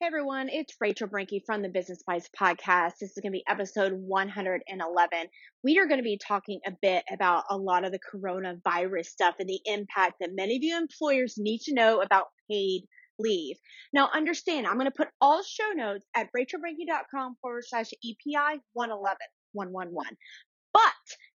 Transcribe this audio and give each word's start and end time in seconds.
Hey 0.00 0.06
everyone, 0.06 0.48
it's 0.48 0.74
Rachel 0.80 1.08
Brenke 1.08 1.44
from 1.44 1.60
the 1.60 1.68
Business 1.68 2.02
Bites 2.06 2.30
podcast. 2.34 2.92
This 2.98 3.10
is 3.10 3.18
going 3.22 3.32
to 3.34 3.36
be 3.36 3.44
episode 3.46 3.92
111. 3.92 5.28
We 5.62 5.78
are 5.78 5.86
going 5.86 5.98
to 5.98 6.02
be 6.02 6.16
talking 6.16 6.60
a 6.66 6.72
bit 6.80 7.04
about 7.12 7.44
a 7.50 7.58
lot 7.58 7.84
of 7.84 7.92
the 7.92 7.98
coronavirus 7.98 9.04
stuff 9.04 9.34
and 9.38 9.46
the 9.46 9.60
impact 9.66 10.14
that 10.20 10.30
many 10.32 10.56
of 10.56 10.62
you 10.62 10.78
employers 10.78 11.34
need 11.36 11.58
to 11.66 11.74
know 11.74 12.00
about 12.00 12.28
paid 12.50 12.84
leave. 13.18 13.56
Now 13.92 14.08
understand, 14.14 14.66
I'm 14.66 14.78
going 14.78 14.86
to 14.86 14.90
put 14.90 15.08
all 15.20 15.42
show 15.42 15.68
notes 15.74 16.06
at 16.16 16.28
rachelbrenke.com 16.34 17.36
forward 17.42 17.64
slash 17.68 17.90
EPI 18.02 18.62
111, 18.72 19.18
111. 19.52 20.16
But 20.72 20.80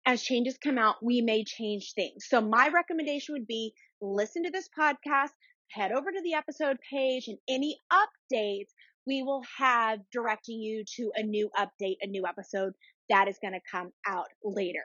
as 0.05 0.21
changes 0.21 0.59
come 0.63 0.77
out, 0.77 0.97
we 1.01 1.21
may 1.21 1.43
change 1.45 1.93
things. 1.95 2.27
So 2.27 2.41
my 2.41 2.69
recommendation 2.69 3.33
would 3.33 3.47
be 3.47 3.73
listen 4.01 4.43
to 4.43 4.51
this 4.51 4.69
podcast, 4.79 5.31
head 5.73 5.91
over 5.91 6.11
to 6.11 6.21
the 6.21 6.33
episode 6.33 6.77
page 6.89 7.27
and 7.27 7.37
any 7.49 7.77
updates 7.91 8.69
we 9.07 9.23
will 9.23 9.43
have 9.57 9.99
directing 10.11 10.59
you 10.59 10.83
to 10.97 11.11
a 11.15 11.23
new 11.23 11.49
update, 11.57 11.97
a 12.01 12.07
new 12.07 12.25
episode 12.27 12.73
that 13.09 13.27
is 13.27 13.37
going 13.41 13.53
to 13.53 13.59
come 13.71 13.91
out 14.07 14.27
later. 14.43 14.83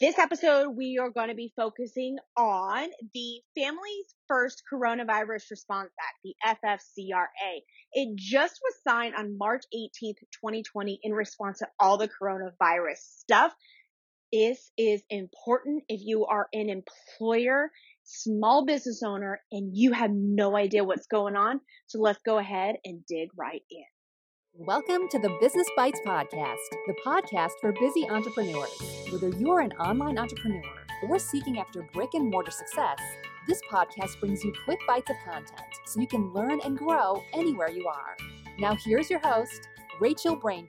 This 0.00 0.18
episode, 0.18 0.70
we 0.70 0.98
are 1.00 1.10
going 1.10 1.28
to 1.28 1.36
be 1.36 1.52
focusing 1.56 2.16
on 2.36 2.88
the 3.14 3.40
Families 3.56 4.14
First 4.26 4.64
Coronavirus 4.70 5.50
Response 5.50 5.90
Act, 6.00 6.18
the 6.24 6.34
FFCRA. 6.44 7.60
It 7.92 8.16
just 8.16 8.58
was 8.62 8.74
signed 8.82 9.14
on 9.14 9.38
March 9.38 9.62
18th, 9.72 10.18
2020 10.42 10.98
in 11.04 11.12
response 11.12 11.60
to 11.60 11.68
all 11.78 11.96
the 11.96 12.08
coronavirus 12.08 12.98
stuff. 12.98 13.54
This 14.32 14.72
is 14.76 15.00
important 15.10 15.84
if 15.88 16.00
you 16.02 16.26
are 16.26 16.48
an 16.52 16.70
employer 16.70 17.70
small 18.04 18.66
business 18.66 19.02
owner 19.02 19.40
and 19.50 19.74
you 19.74 19.92
have 19.92 20.10
no 20.12 20.56
idea 20.56 20.84
what's 20.84 21.06
going 21.06 21.36
on. 21.36 21.60
So 21.86 21.98
let's 21.98 22.20
go 22.24 22.38
ahead 22.38 22.76
and 22.84 23.04
dig 23.06 23.30
right 23.36 23.62
in. 23.70 23.84
Welcome 24.66 25.08
to 25.08 25.18
the 25.18 25.34
Business 25.40 25.66
Bites 25.74 26.00
Podcast, 26.06 26.54
the 26.86 26.94
podcast 27.04 27.52
for 27.60 27.72
busy 27.72 28.06
entrepreneurs. 28.08 28.78
Whether 29.10 29.30
you're 29.30 29.60
an 29.60 29.72
online 29.72 30.18
entrepreneur 30.18 30.62
or 31.08 31.18
seeking 31.18 31.58
after 31.58 31.88
brick 31.94 32.10
and 32.12 32.30
mortar 32.30 32.50
success, 32.50 32.98
this 33.48 33.60
podcast 33.70 34.20
brings 34.20 34.44
you 34.44 34.52
quick 34.64 34.78
bites 34.86 35.10
of 35.10 35.16
content 35.24 35.74
so 35.86 36.00
you 36.00 36.06
can 36.06 36.32
learn 36.32 36.60
and 36.62 36.78
grow 36.78 37.22
anywhere 37.32 37.70
you 37.70 37.88
are. 37.88 38.16
Now, 38.58 38.76
here's 38.76 39.08
your 39.10 39.20
host, 39.20 39.68
Rachel 39.98 40.36
Brenke. 40.36 40.68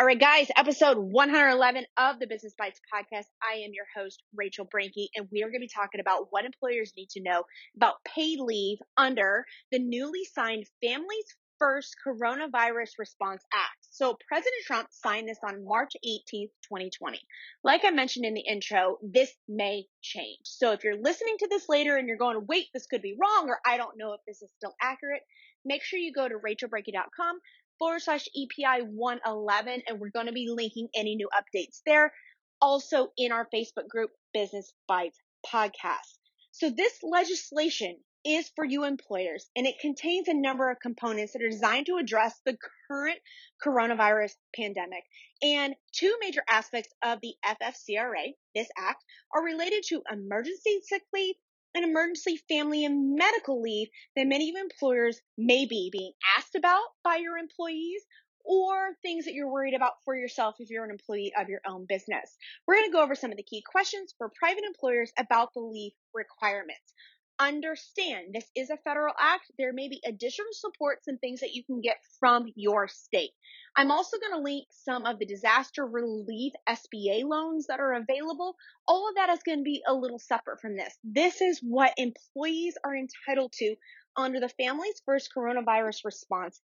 All 0.00 0.06
right, 0.06 0.18
guys, 0.18 0.46
episode 0.56 0.96
111 0.96 1.84
of 1.98 2.18
the 2.18 2.26
Business 2.26 2.54
Bites 2.56 2.80
podcast. 2.90 3.26
I 3.42 3.58
am 3.58 3.72
your 3.74 3.84
host, 3.94 4.22
Rachel 4.34 4.64
Brenke, 4.64 5.08
and 5.14 5.28
we 5.30 5.42
are 5.42 5.48
going 5.48 5.60
to 5.60 5.66
be 5.66 5.68
talking 5.68 6.00
about 6.00 6.28
what 6.30 6.46
employers 6.46 6.94
need 6.96 7.10
to 7.10 7.22
know 7.22 7.44
about 7.76 8.02
paid 8.06 8.40
leave 8.40 8.78
under 8.96 9.44
the 9.70 9.78
newly 9.78 10.24
signed 10.24 10.64
Families 10.82 11.26
First 11.58 11.96
Coronavirus 12.02 12.92
Response 12.98 13.44
Act. 13.52 13.88
So 13.90 14.16
President 14.26 14.62
Trump 14.64 14.88
signed 14.90 15.28
this 15.28 15.40
on 15.46 15.66
March 15.66 15.92
18th, 16.02 16.48
2020. 16.64 17.20
Like 17.62 17.84
I 17.84 17.90
mentioned 17.90 18.24
in 18.24 18.32
the 18.32 18.40
intro, 18.40 18.96
this 19.02 19.30
may 19.50 19.84
change. 20.00 20.40
So 20.44 20.72
if 20.72 20.82
you're 20.82 20.96
listening 20.96 21.36
to 21.40 21.48
this 21.50 21.68
later 21.68 21.98
and 21.98 22.08
you're 22.08 22.16
going, 22.16 22.46
wait, 22.48 22.68
this 22.72 22.86
could 22.86 23.02
be 23.02 23.18
wrong, 23.20 23.50
or 23.50 23.58
I 23.66 23.76
don't 23.76 23.98
know 23.98 24.14
if 24.14 24.20
this 24.26 24.40
is 24.40 24.50
still 24.56 24.72
accurate, 24.80 25.20
make 25.66 25.82
sure 25.82 25.98
you 25.98 26.14
go 26.14 26.26
to 26.26 26.36
rachelbrenke.com 26.36 27.38
forward 27.80 28.02
slash 28.02 28.28
EPI 28.36 28.82
111, 28.82 29.82
and 29.88 29.98
we're 29.98 30.10
going 30.10 30.26
to 30.26 30.32
be 30.32 30.52
linking 30.54 30.88
any 30.94 31.16
new 31.16 31.28
updates 31.34 31.80
there. 31.84 32.12
Also 32.60 33.08
in 33.16 33.32
our 33.32 33.48
Facebook 33.52 33.88
group, 33.88 34.10
Business 34.32 34.72
Bites 34.86 35.18
Podcast. 35.44 36.18
So 36.52 36.70
this 36.70 36.92
legislation 37.02 37.96
is 38.22 38.50
for 38.54 38.66
you 38.66 38.84
employers 38.84 39.48
and 39.56 39.66
it 39.66 39.76
contains 39.80 40.28
a 40.28 40.34
number 40.34 40.70
of 40.70 40.78
components 40.78 41.32
that 41.32 41.42
are 41.42 41.48
designed 41.48 41.86
to 41.86 41.96
address 41.96 42.38
the 42.44 42.56
current 42.86 43.18
coronavirus 43.64 44.32
pandemic. 44.54 45.04
And 45.42 45.74
two 45.92 46.14
major 46.20 46.42
aspects 46.48 46.92
of 47.02 47.20
the 47.22 47.34
FFCRA, 47.42 48.34
this 48.54 48.68
act, 48.76 49.02
are 49.34 49.42
related 49.42 49.84
to 49.88 50.02
emergency 50.12 50.80
sick 50.86 51.02
leave 51.14 51.36
an 51.74 51.84
emergency 51.84 52.40
family 52.48 52.84
and 52.84 53.14
medical 53.14 53.60
leave 53.62 53.88
that 54.16 54.26
many 54.26 54.52
employers 54.56 55.20
may 55.38 55.66
be 55.66 55.90
being 55.92 56.12
asked 56.36 56.54
about 56.54 56.84
by 57.04 57.16
your 57.16 57.36
employees 57.36 58.02
or 58.44 58.94
things 59.02 59.26
that 59.26 59.34
you're 59.34 59.52
worried 59.52 59.74
about 59.74 59.92
for 60.04 60.16
yourself 60.16 60.56
if 60.58 60.70
you're 60.70 60.84
an 60.84 60.90
employee 60.90 61.32
of 61.38 61.48
your 61.48 61.60
own 61.66 61.86
business. 61.88 62.36
We're 62.66 62.76
going 62.76 62.90
to 62.90 62.92
go 62.92 63.02
over 63.02 63.14
some 63.14 63.30
of 63.30 63.36
the 63.36 63.42
key 63.42 63.62
questions 63.70 64.14
for 64.18 64.32
private 64.38 64.64
employers 64.64 65.12
about 65.18 65.52
the 65.54 65.60
leave 65.60 65.92
requirements 66.14 66.94
understand 67.40 68.34
this 68.34 68.48
is 68.54 68.70
a 68.70 68.76
federal 68.76 69.14
act. 69.18 69.50
There 69.58 69.72
may 69.72 69.88
be 69.88 70.00
additional 70.06 70.52
supports 70.52 71.08
and 71.08 71.18
things 71.20 71.40
that 71.40 71.54
you 71.54 71.64
can 71.64 71.80
get 71.80 71.96
from 72.18 72.46
your 72.54 72.86
state. 72.86 73.30
I'm 73.76 73.90
also 73.90 74.18
going 74.18 74.38
to 74.38 74.44
link 74.44 74.66
some 74.70 75.06
of 75.06 75.18
the 75.18 75.26
disaster 75.26 75.86
relief 75.86 76.52
SBA 76.68 77.24
loans 77.24 77.66
that 77.68 77.80
are 77.80 77.94
available. 77.94 78.56
All 78.86 79.08
of 79.08 79.14
that 79.16 79.30
is 79.30 79.42
going 79.44 79.58
to 79.58 79.64
be 79.64 79.82
a 79.88 79.94
little 79.94 80.18
separate 80.18 80.60
from 80.60 80.76
this. 80.76 80.94
This 81.02 81.40
is 81.40 81.60
what 81.62 81.94
employees 81.96 82.76
are 82.84 82.94
entitled 82.94 83.52
to 83.54 83.76
under 84.16 84.40
the 84.40 84.48
Families 84.48 85.00
First 85.06 85.30
Coronavirus 85.36 86.04
Response. 86.04 86.60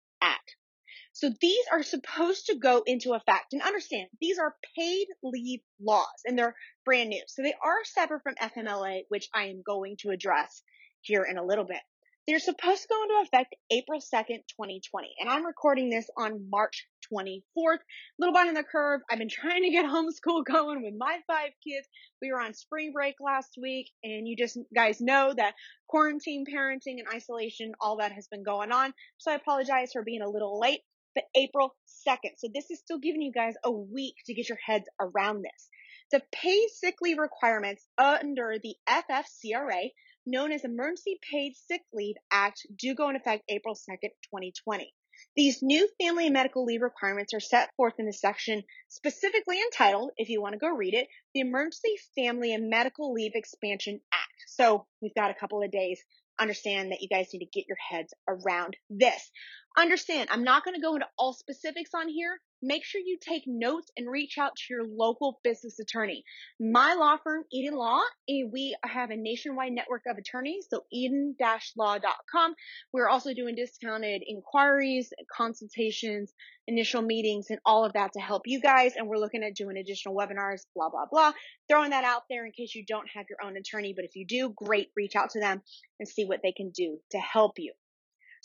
So 1.13 1.29
these 1.41 1.65
are 1.71 1.83
supposed 1.83 2.47
to 2.47 2.55
go 2.55 2.83
into 2.85 3.13
effect 3.13 3.53
and 3.53 3.61
understand 3.61 4.09
these 4.19 4.37
are 4.39 4.55
paid 4.75 5.07
leave 5.23 5.61
laws 5.79 6.21
and 6.25 6.37
they're 6.37 6.55
brand 6.83 7.09
new. 7.09 7.23
So 7.27 7.41
they 7.41 7.53
are 7.53 7.83
separate 7.83 8.23
from 8.23 8.35
FMLA, 8.35 9.03
which 9.09 9.29
I 9.33 9.45
am 9.45 9.61
going 9.65 9.97
to 10.01 10.09
address 10.09 10.61
here 11.01 11.23
in 11.23 11.37
a 11.37 11.45
little 11.45 11.65
bit. 11.65 11.81
They're 12.27 12.39
supposed 12.39 12.81
to 12.81 12.87
go 12.89 13.03
into 13.03 13.21
effect 13.23 13.55
April 13.71 13.99
2nd, 13.99 14.41
2020. 14.49 15.15
And 15.19 15.29
I'm 15.29 15.45
recording 15.45 15.89
this 15.89 16.09
on 16.17 16.49
March 16.49 16.87
24th. 17.13 17.77
Little 18.17 18.33
bit 18.33 18.47
in 18.47 18.55
the 18.55 18.63
curve. 18.63 19.01
I've 19.09 19.19
been 19.19 19.29
trying 19.29 19.63
to 19.63 19.69
get 19.69 19.85
homeschool 19.89 20.43
going 20.43 20.83
with 20.83 20.95
my 20.97 21.19
five 21.27 21.51
kids. 21.63 21.87
We 22.21 22.31
were 22.31 22.41
on 22.41 22.55
spring 22.55 22.93
break 22.93 23.15
last 23.19 23.51
week 23.61 23.91
and 24.03 24.27
you 24.27 24.35
just 24.35 24.57
guys 24.73 24.99
know 24.99 25.33
that 25.37 25.53
quarantine 25.87 26.45
parenting 26.51 26.97
and 26.97 27.07
isolation, 27.13 27.73
all 27.79 27.97
that 27.97 28.11
has 28.11 28.27
been 28.27 28.43
going 28.43 28.71
on. 28.71 28.93
So 29.17 29.31
I 29.31 29.35
apologize 29.35 29.91
for 29.93 30.03
being 30.03 30.21
a 30.21 30.29
little 30.29 30.59
late 30.59 30.81
but 31.15 31.23
April 31.33 31.75
2nd. 32.07 32.31
So 32.37 32.49
this 32.53 32.69
is 32.69 32.79
still 32.79 32.99
giving 32.99 33.21
you 33.21 33.31
guys 33.31 33.53
a 33.63 33.71
week 33.71 34.15
to 34.25 34.33
get 34.33 34.49
your 34.49 34.57
heads 34.63 34.85
around 34.99 35.43
this. 35.43 35.69
The 36.11 36.21
pay 36.31 36.67
sick 36.67 36.95
leave 37.01 37.17
requirements 37.17 37.87
under 37.97 38.57
the 38.61 38.75
FFCRA, 38.87 39.91
known 40.25 40.51
as 40.51 40.63
Emergency 40.63 41.19
Paid 41.31 41.55
Sick 41.55 41.81
Leave 41.93 42.15
Act, 42.31 42.65
do 42.75 42.93
go 42.93 43.09
into 43.09 43.19
effect 43.19 43.43
April 43.49 43.75
2nd, 43.75 44.09
2020. 44.31 44.93
These 45.35 45.61
new 45.61 45.87
family 46.01 46.25
and 46.25 46.33
medical 46.33 46.65
leave 46.65 46.81
requirements 46.81 47.33
are 47.33 47.39
set 47.39 47.73
forth 47.75 47.93
in 47.99 48.05
the 48.05 48.13
section 48.13 48.63
specifically 48.89 49.61
entitled, 49.61 50.11
if 50.17 50.29
you 50.29 50.41
want 50.41 50.53
to 50.53 50.59
go 50.59 50.69
read 50.69 50.93
it, 50.93 51.07
the 51.33 51.39
Emergency 51.41 51.95
Family 52.15 52.53
and 52.53 52.69
Medical 52.69 53.13
Leave 53.13 53.31
Expansion 53.35 54.01
Act. 54.13 54.43
So 54.47 54.85
we've 55.01 55.15
got 55.15 55.31
a 55.31 55.35
couple 55.35 55.63
of 55.63 55.71
days. 55.71 56.01
Understand 56.37 56.91
that 56.91 57.01
you 57.01 57.07
guys 57.07 57.29
need 57.31 57.39
to 57.39 57.45
get 57.45 57.67
your 57.67 57.77
heads 57.77 58.13
around 58.27 58.75
this. 58.89 59.31
Understand, 59.77 60.29
I'm 60.31 60.43
not 60.43 60.65
going 60.65 60.75
to 60.75 60.81
go 60.81 60.95
into 60.95 61.07
all 61.17 61.33
specifics 61.33 61.91
on 61.93 62.09
here. 62.09 62.37
Make 62.67 62.83
sure 62.83 62.99
you 62.99 63.19
take 63.21 63.43
notes 63.45 63.91
and 63.95 64.09
reach 64.09 64.39
out 64.39 64.55
to 64.55 64.63
your 64.71 64.83
local 64.87 65.39
business 65.43 65.77
attorney. 65.77 66.23
My 66.59 66.95
law 66.95 67.17
firm, 67.23 67.43
Eden 67.53 67.75
Law, 67.75 68.01
eh, 68.27 68.41
we 68.51 68.75
have 68.83 69.11
a 69.11 69.15
nationwide 69.15 69.71
network 69.71 70.01
of 70.07 70.17
attorneys, 70.17 70.65
so 70.67 70.83
eden-law.com. 70.91 72.55
We're 72.91 73.07
also 73.07 73.35
doing 73.35 73.53
discounted 73.53 74.23
inquiries, 74.25 75.13
consultations, 75.31 76.33
initial 76.65 77.03
meetings, 77.03 77.51
and 77.51 77.59
all 77.67 77.85
of 77.85 77.93
that 77.93 78.13
to 78.13 78.19
help 78.19 78.47
you 78.47 78.59
guys. 78.59 78.93
And 78.95 79.07
we're 79.07 79.19
looking 79.19 79.43
at 79.43 79.53
doing 79.53 79.77
additional 79.77 80.15
webinars, 80.15 80.65
blah, 80.75 80.89
blah, 80.89 81.05
blah. 81.05 81.33
Throwing 81.69 81.91
that 81.91 82.03
out 82.03 82.23
there 82.31 82.47
in 82.47 82.51
case 82.51 82.73
you 82.73 82.83
don't 82.83 83.07
have 83.13 83.27
your 83.29 83.43
own 83.43 83.57
attorney. 83.57 83.93
But 83.95 84.05
if 84.05 84.15
you 84.15 84.25
do, 84.25 84.49
great, 84.55 84.89
reach 84.95 85.15
out 85.15 85.29
to 85.31 85.39
them 85.39 85.61
and 85.99 86.09
see 86.09 86.25
what 86.25 86.39
they 86.41 86.51
can 86.51 86.71
do 86.71 86.97
to 87.11 87.19
help 87.19 87.59
you. 87.59 87.73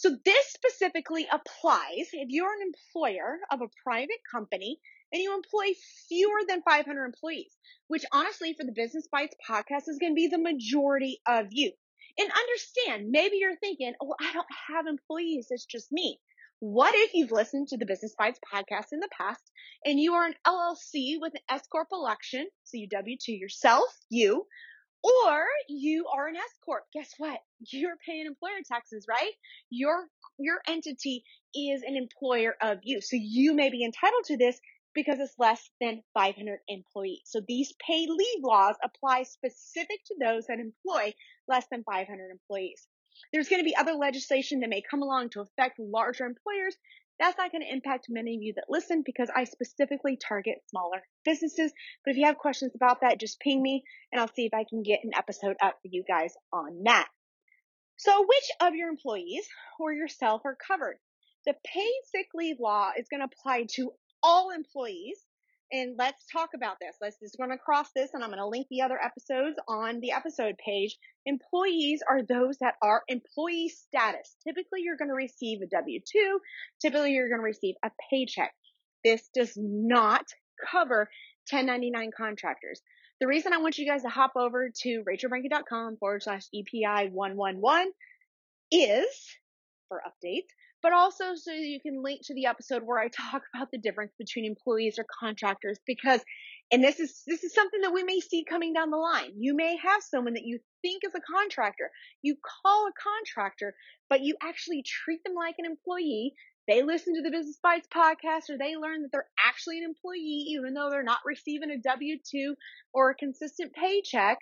So 0.01 0.17
this 0.25 0.47
specifically 0.47 1.29
applies 1.31 2.09
if 2.15 2.31
you're 2.31 2.55
an 2.55 2.73
employer 2.73 3.39
of 3.53 3.61
a 3.61 3.69
private 3.85 4.23
company 4.33 4.81
and 5.13 5.21
you 5.21 5.35
employ 5.35 5.75
fewer 6.09 6.41
than 6.49 6.63
500 6.63 7.05
employees, 7.05 7.55
which 7.87 8.07
honestly 8.11 8.55
for 8.59 8.65
the 8.65 8.73
Business 8.73 9.07
Bites 9.13 9.37
podcast 9.47 9.89
is 9.89 9.99
going 10.01 10.13
to 10.13 10.17
be 10.17 10.29
the 10.29 10.39
majority 10.39 11.21
of 11.29 11.49
you. 11.51 11.73
And 12.19 12.31
understand, 12.33 13.11
maybe 13.11 13.37
you're 13.41 13.59
thinking, 13.59 13.93
oh, 14.01 14.15
I 14.19 14.33
don't 14.33 14.47
have 14.69 14.87
employees. 14.87 15.49
It's 15.51 15.67
just 15.67 15.93
me. 15.93 16.19
What 16.61 16.95
if 16.95 17.13
you've 17.13 17.31
listened 17.31 17.69
to 17.69 17.77
the 17.77 17.85
Business 17.85 18.15
Bites 18.19 18.41
podcast 18.51 18.93
in 18.93 19.01
the 19.01 19.09
past 19.15 19.43
and 19.85 20.01
you 20.01 20.15
are 20.15 20.25
an 20.25 20.35
LLC 20.47 21.21
with 21.21 21.35
an 21.35 21.43
S 21.51 21.67
Corp 21.71 21.89
election, 21.93 22.47
so 22.65 22.79
you 22.79 22.89
W-2 22.89 23.39
yourself, 23.39 23.95
you, 24.09 24.47
or 25.03 25.45
you 25.69 26.07
are 26.15 26.29
an 26.29 26.37
S 26.37 26.59
corp. 26.65 26.85
Guess 26.93 27.15
what? 27.19 27.39
You're 27.73 27.97
paying 28.07 28.27
employer 28.27 28.61
taxes, 28.67 29.07
right? 29.09 29.33
Your 29.71 30.07
your 30.39 30.61
entity 30.69 31.25
is 31.55 31.83
an 31.83 31.97
employer 31.97 32.55
of 32.63 32.79
you, 32.83 33.01
so 33.01 33.17
you 33.19 33.55
may 33.55 33.71
be 33.71 33.85
entitled 33.85 34.25
to 34.27 34.37
this 34.37 34.59
because 34.95 35.19
it's 35.21 35.35
less 35.39 35.71
than 35.81 36.03
500 36.15 36.61
employees. 36.69 37.23
So 37.25 37.41
these 37.47 37.73
paid 37.87 38.09
leave 38.09 38.43
laws 38.43 38.77
apply 38.83 39.23
specific 39.25 40.01
to 40.07 40.15
those 40.21 40.47
that 40.47 40.59
employ 40.59 41.15
less 41.47 41.67
than 41.71 41.85
500 41.85 42.31
employees. 42.31 42.87
There's 43.33 43.49
going 43.49 43.61
to 43.61 43.69
be 43.69 43.77
other 43.77 43.93
legislation 43.93 44.61
that 44.61 44.71
may 44.71 44.83
come 44.83 45.03
along 45.03 45.31
to 45.31 45.41
affect 45.41 45.79
larger 45.79 46.25
employers. 46.25 46.77
That's 47.21 47.37
not 47.37 47.53
going 47.53 47.63
to 47.63 47.73
impact 47.73 48.07
many 48.09 48.35
of 48.35 48.43
you 48.43 48.55
that 48.57 48.65
listen 48.71 49.03
because 49.05 49.29
I 49.35 49.45
specifically 49.45 50.17
target 50.17 50.57
smaller 50.69 51.03
businesses. 51.23 51.71
But 52.03 52.13
if 52.13 52.17
you 52.17 52.25
have 52.25 52.39
questions 52.39 52.73
about 52.75 53.03
that, 53.03 53.21
just 53.21 53.41
ping 53.41 53.63
me 53.63 53.85
and 54.11 54.19
I'll 54.19 54.33
see 54.33 54.47
if 54.47 54.55
I 54.55 54.65
can 54.65 54.83
get 54.83 55.01
an 55.05 55.11
episode 55.15 55.57
up 55.63 55.75
for 55.83 55.89
you 55.91 56.03
guys 56.09 56.33
on 56.51 56.83
that. 56.85 57.09
So 57.97 58.23
which 58.27 58.51
of 58.63 58.75
your 58.75 58.89
employees 58.89 59.47
or 59.79 59.93
yourself 59.93 60.41
are 60.47 60.57
covered? 60.67 60.97
The 61.45 61.55
paid 61.63 62.01
sick 62.11 62.29
leave 62.35 62.57
law 62.59 62.93
is 62.99 63.09
going 63.11 63.21
to 63.21 63.29
apply 63.31 63.67
to 63.75 63.93
all 64.23 64.51
employees 64.51 65.19
and 65.73 65.95
let's 65.99 66.25
talk 66.33 66.51
about 66.55 66.77
this. 66.81 66.97
Let's 67.01 67.19
just 67.21 67.37
going 67.39 67.51
to 67.51 67.59
cross 67.59 67.89
this 67.95 68.11
and 68.13 68.23
I'm 68.23 68.31
going 68.31 68.41
to 68.41 68.47
link 68.47 68.67
the 68.71 68.83
other 68.83 68.99
episodes 69.03 69.57
on 69.69 70.01
the 70.01 70.13
episode 70.13 70.57
page. 70.65 70.97
Employees 71.27 72.03
are 72.09 72.23
those 72.23 72.59
that 72.59 72.75
are 72.83 73.03
employee 73.09 73.69
status. 73.69 74.37
Typically 74.47 74.81
you're 74.83 74.97
going 74.97 75.11
to 75.11 75.15
receive 75.15 75.61
a 75.63 75.67
W-2. 75.67 76.39
Typically 76.81 77.13
you're 77.13 77.29
going 77.29 77.41
to 77.41 77.45
receive 77.45 77.77
a 77.85 77.91
paycheck. 78.11 78.53
This 79.05 79.29
does 79.35 79.53
not 79.57 80.25
cover 80.71 81.09
1099 81.51 82.11
contractors. 82.17 82.81
The 83.21 83.27
reason 83.27 83.53
I 83.53 83.59
want 83.59 83.79
you 83.79 83.87
guys 83.87 84.03
to 84.03 84.09
hop 84.09 84.33
over 84.37 84.71
to 84.83 85.05
rachelbrenke.com 85.09 85.99
forward 85.99 86.23
slash 86.23 86.47
EPI 86.55 87.11
111 87.13 87.93
is 88.73 89.07
for 89.89 90.01
updates 90.07 90.49
but 90.83 90.93
also 90.93 91.35
so 91.35 91.53
you 91.53 91.81
can 91.81 92.03
link 92.03 92.21
to 92.25 92.35
the 92.35 92.47
episode 92.47 92.83
where 92.85 92.99
I 92.99 93.09
talk 93.09 93.43
about 93.55 93.71
the 93.71 93.79
difference 93.79 94.13
between 94.19 94.45
employees 94.45 94.99
or 94.99 95.07
contractors 95.21 95.79
because 95.87 96.21
and 96.73 96.85
this 96.85 97.01
is 97.01 97.23
this 97.27 97.43
is 97.43 97.53
something 97.53 97.81
that 97.81 97.93
we 97.93 98.05
may 98.05 98.21
see 98.21 98.45
coming 98.49 98.73
down 98.73 98.91
the 98.91 98.97
line. 98.97 99.33
You 99.37 99.57
may 99.57 99.77
have 99.77 100.03
someone 100.03 100.35
that 100.35 100.47
you 100.47 100.61
think 100.83 101.03
is 101.05 101.15
a 101.15 101.21
contractor. 101.21 101.91
You 102.23 102.37
call 102.37 102.87
a 102.87 102.93
contractor, 102.93 103.75
but 104.09 104.21
you 104.21 104.37
actually 104.43 104.85
treat 104.87 105.21
them 105.25 105.35
like 105.35 105.57
an 105.59 105.67
employee. 105.67 106.35
They 106.69 106.83
listen 106.83 107.15
to 107.15 107.23
the 107.23 107.33
Business 107.33 107.59
Bites 107.61 107.89
podcast 107.93 108.49
or 108.49 108.57
they 108.57 108.77
learn 108.77 109.03
that 109.03 109.09
they're 109.11 109.29
actually 109.45 109.79
an 109.79 109.85
employee 109.85 110.55
even 110.55 110.75
though 110.75 110.89
they're 110.91 111.03
not 111.03 111.19
receiving 111.27 111.71
a 111.71 111.79
W-2 111.79 112.55
or 112.93 113.11
a 113.11 113.17
consistent 113.17 113.73
paycheck. 113.73 114.39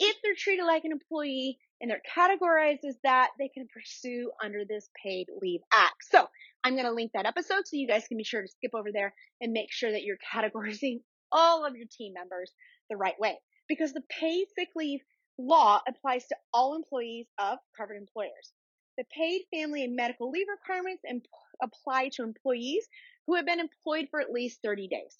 If 0.00 0.16
they're 0.22 0.34
treated 0.36 0.64
like 0.64 0.84
an 0.84 0.92
employee, 0.92 1.58
and 1.80 1.90
they're 1.90 2.02
categorized 2.16 2.84
as 2.86 2.96
that 3.04 3.30
they 3.38 3.48
can 3.48 3.66
pursue 3.72 4.30
under 4.42 4.64
this 4.64 4.88
paid 5.02 5.26
leave 5.40 5.60
act. 5.72 6.04
So 6.10 6.26
I'm 6.64 6.74
going 6.74 6.86
to 6.86 6.92
link 6.92 7.12
that 7.14 7.26
episode 7.26 7.66
so 7.66 7.76
you 7.76 7.88
guys 7.88 8.06
can 8.08 8.16
be 8.16 8.24
sure 8.24 8.42
to 8.42 8.48
skip 8.48 8.72
over 8.74 8.90
there 8.92 9.14
and 9.40 9.52
make 9.52 9.70
sure 9.70 9.90
that 9.90 10.02
you're 10.02 10.18
categorizing 10.34 11.00
all 11.30 11.64
of 11.64 11.76
your 11.76 11.86
team 11.90 12.14
members 12.14 12.52
the 12.90 12.96
right 12.96 13.18
way 13.20 13.36
because 13.68 13.92
the 13.92 14.02
paid 14.08 14.46
sick 14.56 14.68
leave 14.74 15.00
law 15.38 15.80
applies 15.86 16.26
to 16.26 16.36
all 16.52 16.74
employees 16.74 17.26
of 17.38 17.58
covered 17.76 17.96
employers. 17.96 18.52
The 18.96 19.04
paid 19.16 19.42
family 19.54 19.84
and 19.84 19.94
medical 19.94 20.30
leave 20.30 20.46
requirements 20.50 21.02
imp- 21.08 21.26
apply 21.62 22.10
to 22.14 22.24
employees 22.24 22.88
who 23.26 23.36
have 23.36 23.46
been 23.46 23.60
employed 23.60 24.08
for 24.10 24.20
at 24.20 24.32
least 24.32 24.60
30 24.64 24.88
days. 24.88 25.16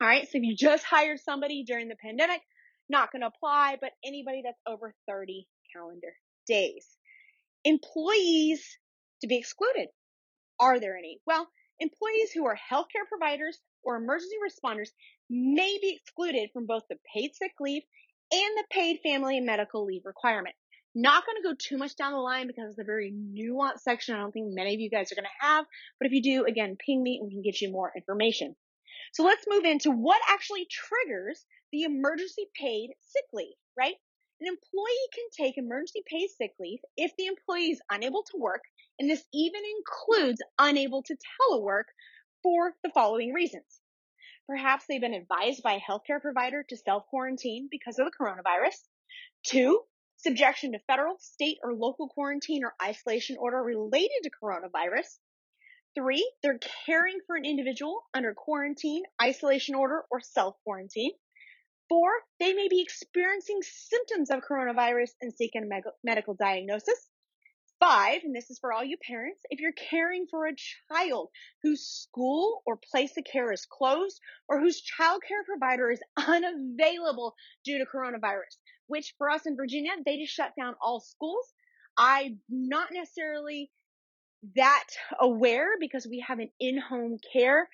All 0.00 0.08
right. 0.08 0.24
So 0.24 0.38
if 0.38 0.44
you 0.44 0.56
just 0.56 0.84
hired 0.84 1.20
somebody 1.20 1.62
during 1.64 1.88
the 1.88 1.96
pandemic, 1.96 2.40
not 2.88 3.12
going 3.12 3.22
to 3.22 3.28
apply, 3.28 3.76
but 3.80 3.90
anybody 4.04 4.42
that's 4.44 4.60
over 4.66 4.94
30 5.08 5.46
calendar 5.74 6.14
days. 6.46 6.86
Employees 7.64 8.78
to 9.20 9.26
be 9.26 9.36
excluded. 9.36 9.88
Are 10.60 10.80
there 10.80 10.96
any? 10.96 11.20
Well, 11.26 11.48
employees 11.80 12.32
who 12.32 12.46
are 12.46 12.56
healthcare 12.56 13.06
providers 13.08 13.58
or 13.82 13.96
emergency 13.96 14.36
responders 14.44 14.88
may 15.30 15.78
be 15.80 15.98
excluded 16.00 16.50
from 16.52 16.66
both 16.66 16.82
the 16.88 16.96
paid 17.14 17.34
sick 17.34 17.52
leave 17.60 17.82
and 18.32 18.56
the 18.56 18.64
paid 18.70 19.00
family 19.02 19.36
and 19.36 19.46
medical 19.46 19.84
leave 19.84 20.02
requirement. 20.04 20.54
Not 20.94 21.24
going 21.26 21.36
to 21.36 21.48
go 21.48 21.54
too 21.58 21.78
much 21.78 21.96
down 21.96 22.12
the 22.12 22.18
line 22.18 22.46
because 22.46 22.70
it's 22.70 22.78
a 22.78 22.84
very 22.84 23.12
nuanced 23.12 23.80
section. 23.80 24.14
I 24.14 24.18
don't 24.18 24.32
think 24.32 24.52
many 24.52 24.74
of 24.74 24.80
you 24.80 24.90
guys 24.90 25.12
are 25.12 25.14
going 25.14 25.24
to 25.24 25.46
have, 25.46 25.66
but 26.00 26.06
if 26.06 26.12
you 26.12 26.22
do, 26.22 26.44
again, 26.44 26.76
ping 26.84 27.02
me 27.02 27.18
and 27.20 27.28
we 27.28 27.34
can 27.34 27.42
get 27.42 27.60
you 27.60 27.70
more 27.70 27.92
information. 27.94 28.56
So 29.12 29.22
let's 29.24 29.44
move 29.48 29.64
into 29.64 29.90
what 29.90 30.20
actually 30.28 30.66
triggers 30.70 31.44
the 31.72 31.82
emergency 31.82 32.46
paid 32.54 32.90
sick 33.00 33.24
leave, 33.32 33.54
right? 33.78 33.94
An 34.40 34.46
employee 34.46 35.08
can 35.12 35.28
take 35.32 35.58
emergency 35.58 36.02
paid 36.06 36.28
sick 36.28 36.54
leave 36.60 36.80
if 36.96 37.16
the 37.16 37.26
employee 37.26 37.72
is 37.72 37.82
unable 37.90 38.22
to 38.22 38.36
work, 38.36 38.62
and 38.98 39.10
this 39.10 39.24
even 39.34 39.62
includes 39.78 40.40
unable 40.58 41.02
to 41.02 41.16
telework 41.16 41.86
for 42.42 42.76
the 42.84 42.90
following 42.90 43.32
reasons. 43.32 43.80
Perhaps 44.46 44.86
they've 44.86 45.00
been 45.00 45.12
advised 45.12 45.62
by 45.62 45.74
a 45.74 45.80
healthcare 45.80 46.22
provider 46.22 46.62
to 46.62 46.76
self 46.76 47.06
quarantine 47.06 47.68
because 47.68 47.98
of 47.98 48.06
the 48.06 48.16
coronavirus. 48.16 48.76
Two, 49.42 49.82
subjection 50.18 50.72
to 50.72 50.78
federal, 50.86 51.18
state, 51.18 51.58
or 51.62 51.74
local 51.74 52.08
quarantine 52.08 52.64
or 52.64 52.74
isolation 52.82 53.36
order 53.38 53.62
related 53.62 54.22
to 54.22 54.30
coronavirus. 54.30 55.18
Three, 55.96 56.30
they're 56.42 56.60
caring 56.86 57.18
for 57.26 57.34
an 57.34 57.44
individual 57.44 58.04
under 58.14 58.34
quarantine, 58.34 59.02
isolation 59.20 59.74
order, 59.74 60.04
or 60.10 60.20
self 60.20 60.56
quarantine. 60.62 61.12
Four, 61.88 62.10
they 62.38 62.52
may 62.52 62.68
be 62.68 62.82
experiencing 62.82 63.60
symptoms 63.62 64.30
of 64.30 64.42
coronavirus 64.42 65.10
and 65.22 65.32
seeking 65.32 65.64
a 65.64 65.82
medical 66.04 66.34
diagnosis. 66.34 67.08
Five, 67.80 68.22
and 68.24 68.34
this 68.34 68.50
is 68.50 68.58
for 68.58 68.72
all 68.72 68.82
you 68.84 68.96
parents, 69.06 69.40
if 69.50 69.60
you're 69.60 69.72
caring 69.72 70.26
for 70.28 70.46
a 70.46 70.56
child 70.90 71.30
whose 71.62 71.86
school 71.86 72.62
or 72.66 72.76
place 72.76 73.16
of 73.16 73.24
care 73.24 73.52
is 73.52 73.66
closed 73.66 74.20
or 74.48 74.60
whose 74.60 74.80
child 74.80 75.22
care 75.26 75.44
provider 75.44 75.90
is 75.90 76.00
unavailable 76.16 77.34
due 77.64 77.78
to 77.78 77.86
coronavirus, 77.86 78.58
which 78.88 79.14
for 79.16 79.30
us 79.30 79.46
in 79.46 79.56
Virginia, 79.56 79.92
they 80.04 80.18
just 80.18 80.34
shut 80.34 80.54
down 80.58 80.74
all 80.82 81.00
schools. 81.00 81.52
I'm 81.96 82.40
not 82.48 82.88
necessarily 82.92 83.70
that 84.56 84.86
aware 85.20 85.78
because 85.78 86.06
we 86.06 86.24
have 86.26 86.40
an 86.40 86.50
in-home 86.60 87.18
care, 87.32 87.68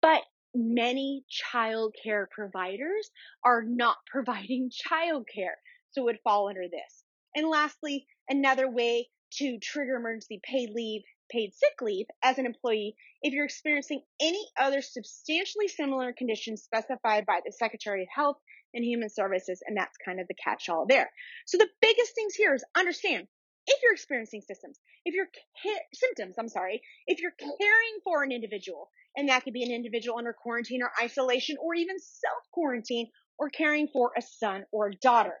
but 0.00 0.22
many 0.54 1.24
child 1.28 1.94
care 2.02 2.28
providers 2.30 3.10
are 3.44 3.62
not 3.62 3.96
providing 4.06 4.70
child 4.70 5.26
care. 5.32 5.56
So 5.90 6.02
it 6.02 6.04
would 6.04 6.20
fall 6.22 6.48
under 6.48 6.68
this. 6.70 7.04
And 7.34 7.48
lastly, 7.48 8.06
another 8.28 8.70
way 8.70 9.08
to 9.34 9.58
trigger 9.58 9.96
emergency 9.96 10.40
paid 10.42 10.70
leave, 10.70 11.02
paid 11.30 11.54
sick 11.54 11.80
leave 11.82 12.06
as 12.22 12.38
an 12.38 12.46
employee 12.46 12.96
if 13.22 13.34
you're 13.34 13.44
experiencing 13.44 14.02
any 14.20 14.46
other 14.58 14.80
substantially 14.80 15.68
similar 15.68 16.12
conditions 16.12 16.62
specified 16.62 17.26
by 17.26 17.40
the 17.44 17.52
Secretary 17.52 18.02
of 18.02 18.08
Health 18.14 18.38
and 18.74 18.84
Human 18.84 19.10
Services. 19.10 19.62
And 19.66 19.76
that's 19.76 19.96
kind 20.04 20.20
of 20.20 20.28
the 20.28 20.34
catch 20.34 20.68
all 20.68 20.86
there. 20.86 21.10
So 21.46 21.58
the 21.58 21.68
biggest 21.80 22.14
things 22.14 22.34
here 22.34 22.54
is 22.54 22.64
understand 22.76 23.28
if 23.66 23.82
you're 23.82 23.92
experiencing 23.92 24.40
symptoms, 24.40 24.78
if 25.04 25.14
you're 25.14 25.28
ca- 25.62 25.84
symptoms, 25.92 26.36
I'm 26.38 26.48
sorry, 26.48 26.80
if 27.06 27.20
you're 27.20 27.36
caring 27.38 28.00
for 28.02 28.22
an 28.22 28.32
individual, 28.32 28.90
and 29.18 29.28
that 29.28 29.42
could 29.42 29.52
be 29.52 29.64
an 29.64 29.72
individual 29.72 30.16
under 30.16 30.32
quarantine 30.32 30.80
or 30.82 30.92
isolation 31.02 31.56
or 31.60 31.74
even 31.74 31.96
self 31.98 32.44
quarantine 32.52 33.08
or 33.36 33.50
caring 33.50 33.88
for 33.88 34.12
a 34.16 34.22
son 34.22 34.64
or 34.70 34.92
daughter. 35.02 35.34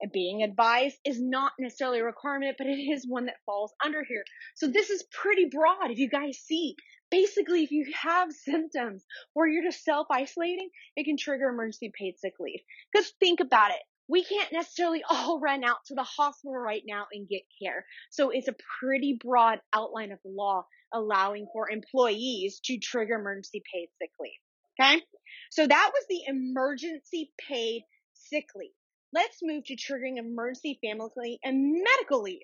And 0.00 0.10
being 0.10 0.42
advised 0.42 0.96
is 1.04 1.20
not 1.20 1.52
necessarily 1.58 1.98
a 1.98 2.04
requirement, 2.04 2.56
but 2.56 2.66
it 2.66 2.78
is 2.78 3.04
one 3.06 3.26
that 3.26 3.36
falls 3.44 3.74
under 3.84 4.02
here. 4.02 4.24
So 4.54 4.66
this 4.66 4.88
is 4.88 5.04
pretty 5.12 5.50
broad. 5.50 5.90
If 5.90 5.98
you 5.98 6.08
guys 6.08 6.38
see, 6.38 6.74
basically, 7.10 7.62
if 7.62 7.70
you 7.70 7.92
have 8.00 8.32
symptoms 8.32 9.04
or 9.34 9.46
you're 9.46 9.64
just 9.64 9.84
self 9.84 10.06
isolating, 10.10 10.70
it 10.96 11.04
can 11.04 11.18
trigger 11.18 11.50
emergency 11.50 11.92
paid 11.94 12.18
sick 12.18 12.34
leave. 12.40 12.60
Because 12.90 13.12
think 13.20 13.40
about 13.40 13.72
it 13.72 13.80
we 14.10 14.24
can't 14.24 14.52
necessarily 14.52 15.02
all 15.08 15.38
run 15.40 15.62
out 15.64 15.78
to 15.86 15.94
the 15.94 16.02
hospital 16.02 16.56
right 16.56 16.82
now 16.86 17.06
and 17.12 17.28
get 17.28 17.42
care. 17.62 17.86
So 18.10 18.30
it's 18.30 18.48
a 18.48 18.56
pretty 18.80 19.18
broad 19.22 19.60
outline 19.72 20.10
of 20.10 20.18
the 20.24 20.30
law 20.30 20.64
allowing 20.92 21.46
for 21.52 21.70
employees 21.70 22.60
to 22.64 22.78
trigger 22.78 23.14
emergency 23.14 23.62
paid 23.72 23.88
sick 24.00 24.10
leave. 24.20 24.32
Okay. 24.80 25.02
So 25.50 25.66
that 25.66 25.90
was 25.92 26.04
the 26.08 26.22
emergency 26.26 27.32
paid 27.48 27.82
sick 28.14 28.46
leave. 28.54 28.70
Let's 29.12 29.38
move 29.42 29.64
to 29.66 29.76
triggering 29.76 30.18
emergency 30.18 30.78
family 30.82 31.38
and 31.42 31.82
medical 31.82 32.22
leave. 32.22 32.42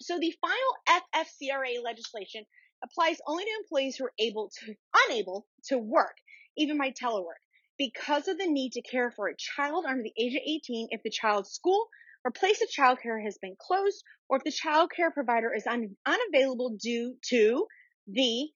So 0.00 0.18
the 0.18 0.34
final 0.40 1.02
FFCRA 1.14 1.82
legislation 1.84 2.44
applies 2.82 3.18
only 3.26 3.44
to 3.44 3.50
employees 3.60 3.96
who 3.96 4.06
are 4.06 4.12
able 4.18 4.50
to, 4.60 4.74
unable 5.06 5.46
to 5.68 5.78
work, 5.78 6.16
even 6.56 6.78
by 6.78 6.90
telework 6.90 7.40
because 7.78 8.28
of 8.28 8.38
the 8.38 8.46
need 8.46 8.72
to 8.72 8.82
care 8.82 9.10
for 9.10 9.28
a 9.28 9.36
child 9.36 9.84
under 9.86 10.02
the 10.02 10.22
age 10.22 10.34
of 10.34 10.42
18 10.46 10.88
if 10.90 11.02
the 11.02 11.10
child's 11.10 11.50
school 11.50 11.88
or 12.26 12.32
place 12.32 12.60
of 12.60 12.68
childcare 12.68 13.22
has 13.24 13.38
been 13.40 13.54
closed 13.56 14.02
or 14.28 14.38
if 14.38 14.42
the 14.42 14.50
child 14.50 14.90
care 14.94 15.12
provider 15.12 15.54
is 15.54 15.64
un- 15.64 15.94
unavailable 16.04 16.76
due 16.76 17.14
to 17.22 17.66
the 18.08 18.48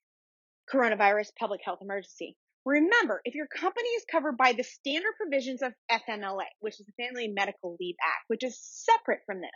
coronavirus 0.72 1.28
public 1.38 1.60
health 1.64 1.78
emergency. 1.80 2.36
Remember, 2.66 3.20
if 3.24 3.36
your 3.36 3.46
company 3.46 3.88
is 3.90 4.04
covered 4.10 4.36
by 4.36 4.52
the 4.52 4.64
standard 4.64 5.12
provisions 5.16 5.62
of 5.62 5.72
FMLA, 5.90 6.46
which 6.58 6.80
is 6.80 6.86
the 6.86 7.04
Family 7.04 7.28
Medical 7.28 7.76
Leave 7.80 7.94
Act, 8.04 8.24
which 8.26 8.42
is 8.42 8.58
separate 8.60 9.20
from 9.24 9.40
this, 9.40 9.50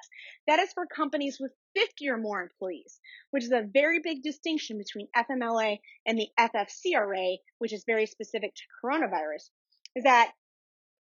that 0.47 0.61
is 0.61 0.73
for 0.73 0.87
companies 0.87 1.39
with 1.41 1.51
50 1.75 2.09
or 2.09 2.17
more 2.17 2.41
employees, 2.41 3.01
which 3.33 3.45
is 3.45 3.51
a 3.51 3.67
very 3.75 3.99
big 4.03 4.23
distinction 4.23 4.79
between 4.79 5.09
FMLA 5.15 5.79
and 6.07 6.17
the 6.17 6.29
FFCRA, 6.39 7.37
which 7.59 7.73
is 7.73 7.83
very 7.85 8.07
specific 8.07 8.55
to 8.55 8.63
coronavirus, 8.83 9.51
is 9.97 10.05
that 10.05 10.33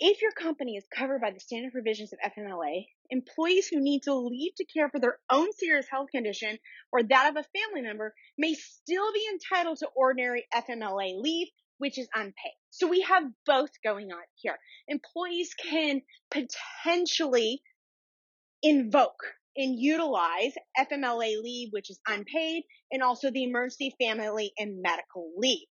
if 0.01 0.23
your 0.23 0.33
company 0.33 0.77
is 0.77 0.85
covered 0.97 1.21
by 1.21 1.31
the 1.31 1.41
standard 1.41 1.73
provisions 1.73 2.13
of 2.13 2.19
FMLA, 2.33 2.87
employees 3.11 3.69
who 3.69 3.81
need 3.81 4.05
to 4.05 4.15
leave 4.15 4.55
to 4.57 4.65
care 4.65 4.89
for 4.89 4.99
their 4.99 5.19
own 5.31 5.53
serious 5.53 5.87
health 5.91 6.09
condition 6.11 6.59
or 6.91 7.03
that 7.03 7.29
of 7.29 7.37
a 7.37 7.59
family 7.59 7.83
member 7.87 8.15
may 8.39 8.55
still 8.55 9.13
be 9.13 9.29
entitled 9.31 9.77
to 9.79 9.89
ordinary 9.95 10.47
FMLA 10.55 11.21
leave, 11.21 11.49
which 11.77 11.99
is 11.99 12.09
unpaid. 12.15 12.55
So 12.71 12.89
we 12.89 13.03
have 13.03 13.25
both 13.45 13.71
going 13.85 14.11
on 14.11 14.23
here. 14.37 14.59
Employees 14.89 15.55
can 15.55 16.01
potentially 16.31 17.61
invoke 18.63 19.23
and 19.55 19.79
utilize 19.79 20.55
FMLA 20.79 21.43
leave, 21.43 21.69
which 21.73 21.91
is 21.91 22.01
unpaid, 22.07 22.63
and 22.91 23.03
also 23.03 23.31
the 23.31 23.45
emergency 23.45 23.95
family 24.01 24.53
and 24.59 24.81
medical 24.81 25.31
leave. 25.37 25.67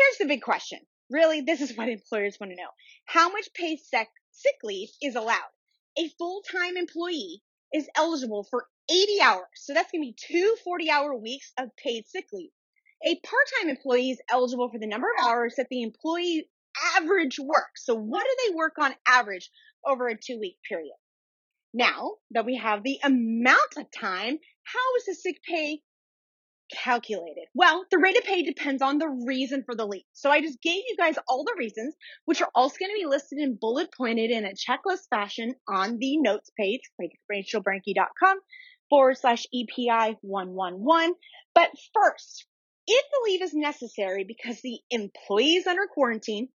Here's 0.00 0.18
the 0.18 0.26
big 0.26 0.42
question. 0.42 0.80
Really, 1.10 1.40
this 1.40 1.60
is 1.60 1.76
what 1.76 1.88
employers 1.88 2.38
want 2.40 2.52
to 2.52 2.56
know. 2.56 2.70
How 3.06 3.30
much 3.30 3.52
paid 3.54 3.78
sick, 3.80 4.08
sick 4.32 4.56
leave 4.62 4.88
is 5.02 5.14
allowed? 5.14 5.50
A 5.98 6.08
full-time 6.18 6.76
employee 6.76 7.42
is 7.72 7.88
eligible 7.96 8.44
for 8.44 8.66
80 8.90 9.20
hours. 9.20 9.46
So 9.56 9.74
that's 9.74 9.90
going 9.90 10.02
to 10.02 10.08
be 10.08 10.16
two 10.16 10.56
40 10.64 10.90
hour 10.90 11.14
weeks 11.14 11.52
of 11.58 11.74
paid 11.76 12.06
sick 12.06 12.26
leave. 12.32 12.50
A 13.04 13.14
part-time 13.20 13.68
employee 13.68 14.10
is 14.10 14.20
eligible 14.30 14.70
for 14.70 14.78
the 14.78 14.86
number 14.86 15.06
of 15.08 15.26
hours 15.26 15.54
that 15.56 15.68
the 15.70 15.82
employee 15.82 16.48
average 16.96 17.38
works. 17.38 17.84
So 17.84 17.94
what 17.94 18.24
do 18.24 18.36
they 18.46 18.54
work 18.54 18.74
on 18.78 18.94
average 19.06 19.50
over 19.86 20.08
a 20.08 20.16
two 20.16 20.38
week 20.38 20.56
period? 20.68 20.94
Now 21.74 22.14
that 22.30 22.46
we 22.46 22.56
have 22.56 22.82
the 22.82 22.98
amount 23.04 23.76
of 23.76 23.90
time, 23.90 24.38
how 24.64 24.96
is 24.98 25.04
the 25.06 25.14
sick 25.14 25.40
pay 25.42 25.82
calculated? 26.70 27.46
Well, 27.54 27.84
the 27.90 27.98
rate 27.98 28.16
of 28.16 28.24
pay 28.24 28.42
depends 28.42 28.82
on 28.82 28.98
the 28.98 29.08
reason 29.08 29.62
for 29.64 29.74
the 29.74 29.86
leave. 29.86 30.04
So 30.12 30.30
I 30.30 30.40
just 30.40 30.60
gave 30.60 30.82
you 30.88 30.96
guys 30.96 31.16
all 31.28 31.44
the 31.44 31.56
reasons, 31.58 31.94
which 32.24 32.40
are 32.42 32.50
also 32.54 32.76
going 32.78 32.90
to 32.90 33.00
be 33.00 33.06
listed 33.06 33.38
in 33.38 33.58
bullet 33.60 33.88
pointed 33.96 34.30
in 34.30 34.44
a 34.44 34.50
checklist 34.50 35.08
fashion 35.10 35.54
on 35.68 35.98
the 35.98 36.18
notes 36.18 36.50
page, 36.58 36.80
rachelbrenke.com 37.30 38.38
forward 38.90 39.18
slash 39.18 39.46
EPI 39.52 40.16
111. 40.22 41.14
But 41.54 41.70
first, 41.94 42.46
if 42.86 43.04
the 43.10 43.30
leave 43.30 43.42
is 43.42 43.54
necessary 43.54 44.24
because 44.24 44.60
the 44.62 44.80
employee 44.90 45.56
is 45.56 45.66
under 45.66 45.86
quarantine 45.92 46.48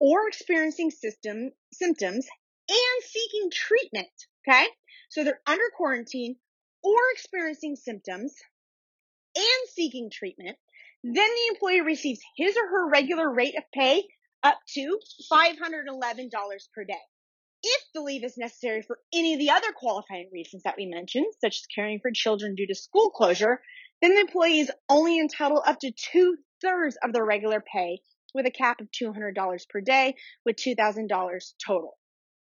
or 0.00 0.28
experiencing 0.28 0.90
system 0.90 1.50
symptoms 1.72 2.28
and 2.68 3.02
seeking 3.02 3.50
treatment, 3.50 4.08
okay? 4.46 4.66
So 5.08 5.24
they're 5.24 5.40
under 5.46 5.64
quarantine 5.76 6.36
or 6.82 6.96
experiencing 7.12 7.76
symptoms 7.76 8.34
and 9.38 9.70
seeking 9.72 10.10
treatment, 10.12 10.58
then 11.04 11.14
the 11.14 11.48
employee 11.54 11.80
receives 11.80 12.20
his 12.36 12.56
or 12.56 12.66
her 12.68 12.90
regular 12.90 13.32
rate 13.32 13.56
of 13.56 13.64
pay 13.72 14.04
up 14.42 14.58
to 14.74 14.98
$511 15.32 16.30
per 16.74 16.84
day. 16.84 16.94
If 17.62 17.82
the 17.94 18.02
leave 18.02 18.24
is 18.24 18.36
necessary 18.36 18.82
for 18.82 18.98
any 19.12 19.34
of 19.34 19.40
the 19.40 19.50
other 19.50 19.72
qualifying 19.72 20.30
reasons 20.32 20.62
that 20.64 20.76
we 20.76 20.86
mentioned, 20.86 21.26
such 21.40 21.56
as 21.56 21.66
caring 21.74 22.00
for 22.00 22.10
children 22.12 22.54
due 22.54 22.66
to 22.66 22.74
school 22.74 23.10
closure, 23.10 23.60
then 24.00 24.14
the 24.14 24.20
employee 24.20 24.60
is 24.60 24.70
only 24.88 25.18
entitled 25.18 25.62
up 25.66 25.80
to 25.80 25.92
two 25.92 26.36
thirds 26.62 26.96
of 27.02 27.12
their 27.12 27.24
regular 27.24 27.60
pay 27.60 28.00
with 28.34 28.46
a 28.46 28.50
cap 28.50 28.80
of 28.80 28.88
$200 28.90 29.68
per 29.68 29.80
day 29.80 30.14
with 30.44 30.56
$2,000 30.56 31.52
total. 31.64 31.98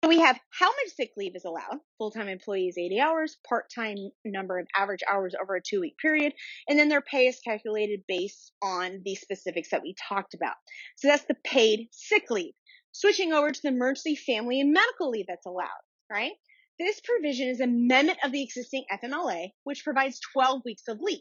So 0.02 0.08
we 0.08 0.20
have 0.20 0.40
how 0.58 0.68
much 0.68 0.94
sick 0.96 1.10
leave 1.18 1.36
is 1.36 1.44
allowed. 1.44 1.78
Full-time 1.98 2.28
employees 2.28 2.78
80 2.78 3.00
hours, 3.00 3.36
part-time 3.46 3.96
number 4.24 4.58
of 4.58 4.66
average 4.74 5.02
hours 5.10 5.34
over 5.40 5.56
a 5.56 5.62
two-week 5.62 5.98
period, 5.98 6.32
and 6.66 6.78
then 6.78 6.88
their 6.88 7.02
pay 7.02 7.26
is 7.26 7.38
calculated 7.40 8.00
based 8.08 8.52
on 8.62 9.02
the 9.04 9.14
specifics 9.14 9.70
that 9.70 9.82
we 9.82 9.94
talked 10.08 10.32
about. 10.32 10.54
So 10.96 11.08
that's 11.08 11.26
the 11.26 11.36
paid 11.44 11.88
sick 11.92 12.30
leave. 12.30 12.54
Switching 12.92 13.34
over 13.34 13.50
to 13.50 13.60
the 13.62 13.68
emergency 13.68 14.16
family 14.16 14.60
and 14.62 14.72
medical 14.72 15.10
leave 15.10 15.26
that's 15.28 15.46
allowed, 15.46 15.68
right? 16.10 16.32
This 16.78 16.98
provision 17.00 17.48
is 17.48 17.60
amendment 17.60 18.20
of 18.24 18.32
the 18.32 18.42
existing 18.42 18.84
FMLA, 18.90 19.50
which 19.64 19.84
provides 19.84 20.18
12 20.32 20.62
weeks 20.64 20.84
of 20.88 20.98
leave. 21.02 21.20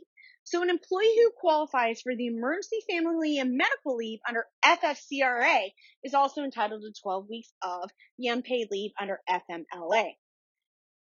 So 0.50 0.63
an 0.63 0.72
employee 0.72 1.13
who 1.15 1.29
qualifies 1.39 2.01
for 2.01 2.15
the 2.15 2.25
emergency 2.25 2.79
family 2.89 3.38
and 3.38 3.56
medical 3.56 3.96
leave 3.96 4.18
under 4.27 4.48
FFCRA 4.65 5.72
is 6.03 6.15
also 6.15 6.41
entitled 6.41 6.82
to 6.82 7.01
12 7.03 7.29
weeks 7.29 7.53
of 7.62 7.91
the 8.18 8.29
unpaid 8.29 8.70
leave 8.72 8.89
under 9.00 9.22
FMLA. 9.29 10.15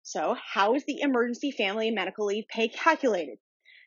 So 0.03 0.35
how 0.53 0.75
is 0.75 0.85
the 0.85 1.03
emergency 1.03 1.53
family 1.53 1.87
and 1.87 1.95
medical 1.95 2.27
leave 2.27 2.49
pay 2.49 2.67
calculated? 2.67 3.39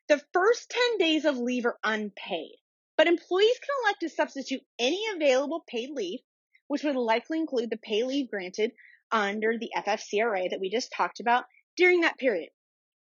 The 0.08 0.22
first 0.32 0.70
10 0.70 0.98
days 0.98 1.26
of 1.26 1.38
leave 1.38 1.66
are 1.66 1.78
unpaid, 1.84 2.56
but 2.96 3.08
employees 3.08 3.60
can 3.60 3.76
elect 3.84 4.00
to 4.00 4.10
substitute 4.10 4.62
any 4.80 5.04
available 5.14 5.66
paid 5.68 5.90
leave, 5.90 6.22
which 6.68 6.84
would 6.84 6.96
likely 6.96 7.40
include 7.40 7.70
the 7.70 7.76
pay 7.76 8.06
leave 8.06 8.30
granted 8.30 8.72
under 9.12 9.58
the 9.58 9.72
FFCRA 9.76 10.52
that 10.52 10.62
we 10.62 10.70
just 10.70 10.94
talked 10.96 11.20
about 11.20 11.44
during 11.76 12.00
that 12.00 12.18
period. 12.18 12.52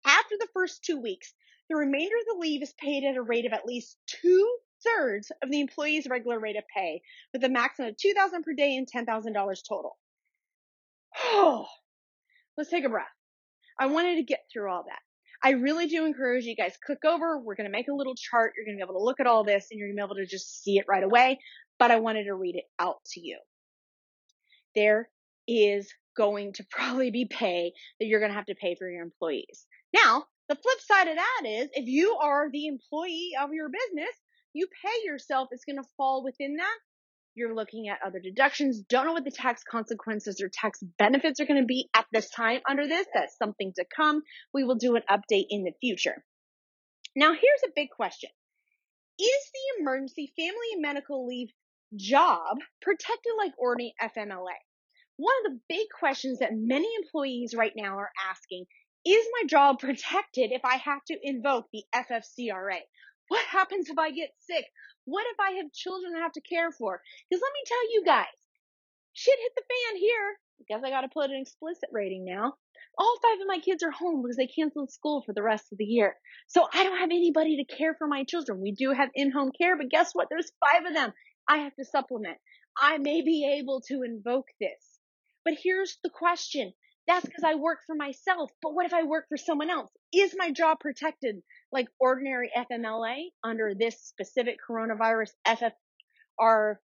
After 0.05 0.35
the 0.39 0.49
first 0.53 0.85
two 0.85 1.01
weeks, 1.01 1.33
the 1.69 1.77
remainder 1.77 2.17
of 2.17 2.27
the 2.27 2.41
leave 2.41 2.63
is 2.63 2.73
paid 2.79 3.05
at 3.05 3.17
a 3.17 3.23
rate 3.23 3.47
of 3.47 3.53
at 3.53 3.67
least 3.67 3.99
two 4.07 4.57
thirds 4.85 5.31
of 5.43 5.51
the 5.51 5.61
employee's 5.61 6.07
regular 6.09 6.39
rate 6.39 6.57
of 6.57 6.65
pay, 6.75 7.03
with 7.33 7.45
a 7.45 7.49
maximum 7.49 7.91
of 7.91 7.97
two 7.97 8.15
thousand 8.15 8.43
per 8.43 8.55
day 8.55 8.77
and 8.77 8.89
ten 8.89 9.07
thousand 9.07 9.33
dollars 9.33 9.63
total. 9.67 9.97
Oh, 11.25 11.67
let's 12.57 12.71
take 12.71 12.85
a 12.85 12.89
breath. 12.89 13.07
I 13.79 13.87
wanted 13.87 14.17
to 14.17 14.25
get 14.25 14.41
through 14.53 14.71
all 14.71 14.85
that. 14.89 14.99
I 15.43 15.51
really 15.51 15.87
do 15.87 16.05
encourage 16.05 16.45
you 16.45 16.57
guys 16.57 16.77
click 16.85 17.05
over. 17.05 17.39
We're 17.39 17.55
going 17.55 17.71
to 17.71 17.77
make 17.77 17.89
a 17.89 17.95
little 17.95 18.17
chart. 18.17 18.55
You're 18.57 18.65
going 18.65 18.77
to 18.77 18.85
be 18.85 18.91
able 18.91 18.99
to 18.99 19.05
look 19.05 19.21
at 19.21 19.27
all 19.29 19.45
this 19.45 19.69
and 19.71 19.79
you're 19.79 19.89
going 19.89 19.97
to 19.97 20.03
be 20.03 20.05
able 20.05 20.17
to 20.17 20.27
just 20.27 20.63
see 20.65 20.79
it 20.79 20.87
right 20.89 21.05
away. 21.05 21.39
But 21.79 21.93
I 21.93 22.01
wanted 22.01 22.25
to 22.25 22.35
read 22.35 22.57
it 22.57 22.65
out 22.81 22.97
to 23.13 23.21
you. 23.21 23.39
There 24.75 25.09
is 25.47 25.93
going 26.19 26.53
to 26.55 26.65
probably 26.71 27.11
be 27.11 27.25
pay 27.25 27.73
that 27.99 28.07
you're 28.07 28.21
going 28.21 28.33
to 28.33 28.37
have 28.37 28.47
to 28.47 28.55
pay 28.55 28.75
for 28.75 28.91
your 28.91 29.03
employees. 29.03 29.67
Now, 29.95 30.25
the 30.49 30.57
flip 30.57 30.81
side 30.81 31.09
of 31.09 31.17
that 31.17 31.43
is 31.47 31.71
if 31.73 31.87
you 31.87 32.17
are 32.21 32.51
the 32.51 32.67
employee 32.67 33.33
of 33.41 33.53
your 33.53 33.69
business, 33.69 34.15
you 34.53 34.67
pay 34.85 35.05
yourself, 35.07 35.49
it's 35.53 35.65
going 35.65 35.77
to 35.77 35.89
fall 35.97 36.25
within 36.25 36.57
that. 36.57 36.77
You're 37.35 37.55
looking 37.55 37.89
at 37.89 38.01
other 38.05 38.19
deductions. 38.19 38.81
Don't 38.81 39.07
know 39.07 39.13
what 39.13 39.25
the 39.25 39.31
tax 39.31 39.63
consequences 39.63 40.41
or 40.41 40.49
tax 40.49 40.81
benefits 40.99 41.39
are 41.39 41.47
going 41.47 41.61
to 41.61 41.67
be 41.67 41.89
at 41.95 42.07
this 42.13 42.29
time 42.31 42.61
under 42.69 42.89
this. 42.89 43.07
That's 43.15 43.39
something 43.39 43.73
to 43.77 43.85
come. 43.95 44.23
We 44.53 44.65
will 44.65 44.75
do 44.75 44.97
an 44.97 45.03
update 45.09 45.47
in 45.51 45.63
the 45.63 45.73
future. 45.81 46.25
Now, 47.15 47.33
here's 47.33 47.63
a 47.65 47.73
big 47.77 47.91
question. 47.91 48.31
Is 49.21 49.51
the 49.53 49.83
emergency 49.83 50.33
family 50.37 50.73
and 50.73 50.83
medical 50.83 51.27
leave 51.27 51.51
job 51.95 52.59
protected 52.83 53.33
like 53.37 53.53
ordinary 53.59 53.95
FMLA? 54.03 54.59
One 55.19 55.35
of 55.45 55.53
the 55.53 55.61
big 55.69 55.89
questions 55.99 56.39
that 56.39 56.55
many 56.55 56.89
employees 57.03 57.53
right 57.53 57.73
now 57.75 57.99
are 57.99 58.13
asking 58.31 58.67
is 59.05 59.27
my 59.41 59.49
job 59.49 59.79
protected 59.81 60.53
if 60.53 60.65
I 60.65 60.77
have 60.77 61.05
to 61.07 61.19
invoke 61.21 61.67
the 61.73 61.83
FFCRA? 61.93 62.79
What 63.27 63.45
happens 63.45 63.91
if 63.91 63.99
I 63.99 64.13
get 64.13 64.31
sick? 64.39 64.65
What 65.07 65.27
if 65.27 65.41
I 65.41 65.57
have 65.57 65.73
children 65.73 66.15
I 66.15 66.21
have 66.21 66.35
to 66.35 66.41
care 66.41 66.71
for? 66.71 67.03
Because 67.29 67.43
let 67.43 67.53
me 67.53 67.63
tell 67.67 67.93
you 67.93 68.05
guys, 68.05 68.27
shit 69.13 69.39
hit 69.41 69.53
the 69.57 69.63
fan 69.63 70.01
here. 70.01 70.37
I 70.61 70.65
guess 70.69 70.85
I 70.85 70.91
gotta 70.91 71.09
put 71.09 71.31
an 71.31 71.41
explicit 71.41 71.89
rating 71.91 72.25
now. 72.25 72.55
All 72.97 73.19
five 73.21 73.41
of 73.41 73.49
my 73.49 73.59
kids 73.59 73.83
are 73.83 73.91
home 73.91 74.23
because 74.23 74.37
they 74.37 74.47
canceled 74.47 74.93
school 74.93 75.25
for 75.27 75.33
the 75.33 75.43
rest 75.43 75.73
of 75.73 75.79
the 75.79 75.85
year. 75.85 76.15
So 76.47 76.69
I 76.73 76.85
don't 76.85 76.99
have 76.99 77.11
anybody 77.11 77.57
to 77.57 77.77
care 77.77 77.95
for 77.95 78.07
my 78.07 78.23
children. 78.23 78.61
We 78.61 78.71
do 78.71 78.93
have 78.93 79.11
in-home 79.17 79.51
care, 79.51 79.77
but 79.77 79.91
guess 79.91 80.13
what? 80.13 80.29
There's 80.31 80.53
five 80.61 80.87
of 80.87 80.95
them. 80.95 81.13
I 81.49 81.59
have 81.59 81.75
to 81.75 81.85
supplement. 81.85 82.39
I 82.81 82.99
may 82.99 83.23
be 83.23 83.59
able 83.59 83.81
to 83.89 84.03
invoke 84.03 84.47
this. 84.61 84.98
But 85.45 85.55
here's 85.63 85.99
the 86.03 86.11
question. 86.11 86.73
That's 87.07 87.25
mm-hmm. 87.25 87.29
because 87.29 87.45
I 87.45 87.55
work 87.55 87.81
for 87.87 87.95
myself. 87.95 88.51
But 88.63 88.75
what 88.75 88.87
if 88.87 88.93
I 88.93 89.05
work 89.05 89.27
for 89.29 89.37
someone 89.37 89.71
else? 89.71 89.91
Is 90.13 90.35
my 90.37 90.51
job 90.51 90.81
protected 90.81 91.43
like 91.73 91.89
ordinary 91.99 92.51
FMLA 92.57 93.29
under 93.43 93.75
this 93.75 94.01
specific 94.01 94.59
coronavirus 94.69 95.31
FFR? 95.47 96.77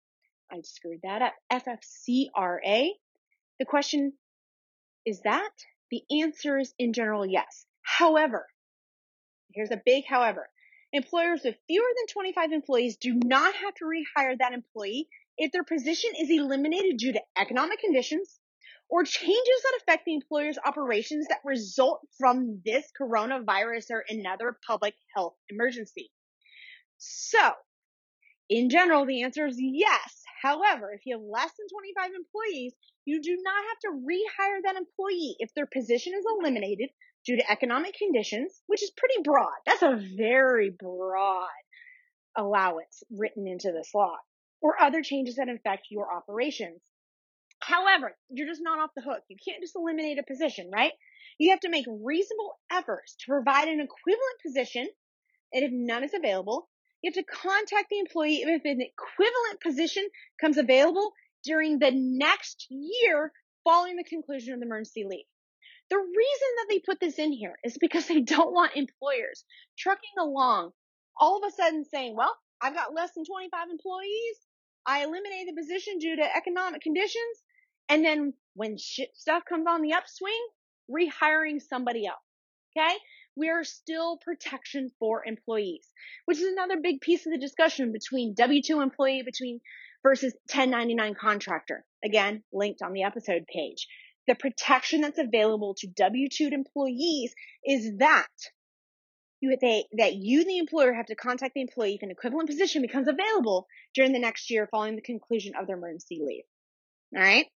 I 0.50 0.60
screwed 0.62 1.00
that 1.02 1.22
up. 1.22 1.34
FFCRA. 1.52 2.88
The 3.58 3.64
question 3.66 4.12
is 5.06 5.20
that 5.22 5.52
the 5.90 6.02
answer 6.22 6.58
is 6.58 6.74
in 6.78 6.92
general 6.92 7.26
yes. 7.26 7.66
However, 7.82 8.46
here's 9.52 9.70
a 9.70 9.82
big 9.84 10.04
however. 10.08 10.48
Employers 10.92 11.42
with 11.44 11.56
fewer 11.66 11.88
than 11.96 12.06
25 12.06 12.52
employees 12.52 12.96
do 12.96 13.14
not 13.14 13.54
have 13.54 13.74
to 13.74 13.84
rehire 13.84 14.38
that 14.38 14.52
employee 14.52 15.08
if 15.36 15.52
their 15.52 15.64
position 15.64 16.12
is 16.18 16.30
eliminated 16.30 16.96
due 16.96 17.12
to 17.12 17.22
economic 17.36 17.80
conditions, 17.80 18.38
or 18.94 19.02
changes 19.02 19.62
that 19.64 19.80
affect 19.80 20.04
the 20.04 20.14
employer's 20.14 20.56
operations 20.64 21.26
that 21.26 21.40
result 21.44 22.06
from 22.16 22.60
this 22.64 22.84
coronavirus 22.96 23.90
or 23.90 24.04
another 24.08 24.56
public 24.64 24.94
health 25.12 25.34
emergency. 25.50 26.12
So, 26.96 27.50
in 28.48 28.70
general, 28.70 29.04
the 29.04 29.24
answer 29.24 29.48
is 29.48 29.56
yes. 29.58 30.22
However, 30.40 30.92
if 30.92 31.00
you 31.06 31.16
have 31.16 31.26
less 31.28 31.50
than 31.58 31.66
25 31.72 32.12
employees, 32.14 32.72
you 33.04 33.20
do 33.20 33.36
not 33.42 33.64
have 33.68 33.78
to 33.80 34.00
rehire 34.06 34.62
that 34.62 34.76
employee 34.76 35.34
if 35.40 35.52
their 35.54 35.66
position 35.66 36.12
is 36.16 36.24
eliminated 36.38 36.90
due 37.26 37.38
to 37.38 37.50
economic 37.50 37.96
conditions, 37.98 38.62
which 38.68 38.84
is 38.84 38.92
pretty 38.96 39.22
broad. 39.24 39.58
That's 39.66 39.82
a 39.82 40.00
very 40.16 40.70
broad 40.70 41.48
allowance 42.36 43.02
written 43.10 43.48
into 43.48 43.72
this 43.72 43.90
law, 43.92 44.14
or 44.60 44.80
other 44.80 45.02
changes 45.02 45.34
that 45.34 45.48
affect 45.48 45.88
your 45.90 46.14
operations. 46.14 46.80
However, 47.66 48.14
you're 48.28 48.46
just 48.46 48.62
not 48.62 48.78
off 48.78 48.90
the 48.94 49.02
hook. 49.02 49.22
You 49.28 49.36
can't 49.42 49.62
just 49.62 49.76
eliminate 49.76 50.18
a 50.18 50.22
position, 50.22 50.70
right? 50.70 50.92
You 51.38 51.50
have 51.50 51.60
to 51.60 51.70
make 51.70 51.86
reasonable 51.88 52.58
efforts 52.70 53.16
to 53.20 53.26
provide 53.28 53.68
an 53.68 53.80
equivalent 53.80 54.38
position. 54.44 54.88
And 55.52 55.64
if 55.64 55.70
none 55.72 56.04
is 56.04 56.12
available, 56.14 56.68
you 57.00 57.10
have 57.10 57.24
to 57.24 57.32
contact 57.32 57.88
the 57.90 57.98
employee 57.98 58.42
if 58.42 58.64
an 58.64 58.80
equivalent 58.80 59.60
position 59.62 60.06
comes 60.40 60.58
available 60.58 61.12
during 61.44 61.78
the 61.78 61.90
next 61.92 62.66
year 62.68 63.32
following 63.64 63.96
the 63.96 64.04
conclusion 64.04 64.54
of 64.54 64.60
the 64.60 64.66
emergency 64.66 65.04
leave. 65.08 65.26
The 65.90 65.98
reason 65.98 66.48
that 66.56 66.66
they 66.68 66.80
put 66.80 67.00
this 67.00 67.18
in 67.18 67.32
here 67.32 67.58
is 67.64 67.78
because 67.78 68.06
they 68.08 68.20
don't 68.20 68.52
want 68.52 68.76
employers 68.76 69.44
trucking 69.78 70.16
along 70.18 70.72
all 71.18 71.38
of 71.38 71.48
a 71.48 71.54
sudden 71.54 71.84
saying, 71.84 72.16
well, 72.16 72.36
I've 72.60 72.74
got 72.74 72.94
less 72.94 73.12
than 73.14 73.24
25 73.24 73.70
employees. 73.70 74.36
I 74.86 75.04
eliminated 75.04 75.48
the 75.54 75.60
position 75.60 75.98
due 75.98 76.16
to 76.16 76.36
economic 76.36 76.82
conditions. 76.82 77.42
And 77.88 78.04
then 78.04 78.34
when 78.54 78.76
shit 78.78 79.10
stuff 79.14 79.44
comes 79.48 79.66
on 79.68 79.82
the 79.82 79.92
upswing, 79.92 80.46
rehiring 80.90 81.60
somebody 81.60 82.06
else. 82.06 82.18
Okay. 82.76 82.96
We 83.36 83.50
are 83.50 83.64
still 83.64 84.18
protection 84.18 84.90
for 84.98 85.24
employees, 85.26 85.88
which 86.24 86.38
is 86.38 86.52
another 86.52 86.76
big 86.80 87.00
piece 87.00 87.26
of 87.26 87.32
the 87.32 87.38
discussion 87.38 87.92
between 87.92 88.34
W-2 88.34 88.80
employee 88.82 89.22
between 89.24 89.60
versus 90.04 90.34
1099 90.52 91.14
contractor. 91.20 91.84
Again, 92.04 92.44
linked 92.52 92.82
on 92.82 92.92
the 92.92 93.02
episode 93.02 93.46
page. 93.52 93.88
The 94.28 94.36
protection 94.36 95.00
that's 95.00 95.18
available 95.18 95.74
to 95.78 95.88
W-2 95.88 96.52
employees 96.52 97.34
is 97.64 97.98
that 97.98 98.28
you, 99.40 99.56
they, 99.60 99.84
that 99.98 100.14
you, 100.14 100.44
the 100.44 100.58
employer, 100.58 100.94
have 100.94 101.06
to 101.06 101.16
contact 101.16 101.54
the 101.54 101.60
employee 101.60 101.96
if 101.96 102.02
an 102.02 102.10
equivalent 102.10 102.48
position 102.48 102.82
becomes 102.82 103.08
available 103.08 103.66
during 103.94 104.12
the 104.12 104.18
next 104.18 104.50
year 104.50 104.68
following 104.70 104.96
the 104.96 105.02
conclusion 105.02 105.54
of 105.58 105.66
their 105.66 105.76
emergency 105.76 106.20
leave. 106.24 106.44
All 107.14 107.22
right. 107.22 107.46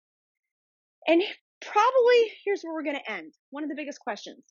And 1.09 1.23
probably 1.63 2.33
here's 2.45 2.63
where 2.63 2.75
we're 2.75 2.85
going 2.85 3.01
to 3.03 3.11
end. 3.11 3.33
One 3.51 3.65
of 3.65 3.71
the 3.71 3.77
biggest 3.77 3.99
questions. 3.99 4.45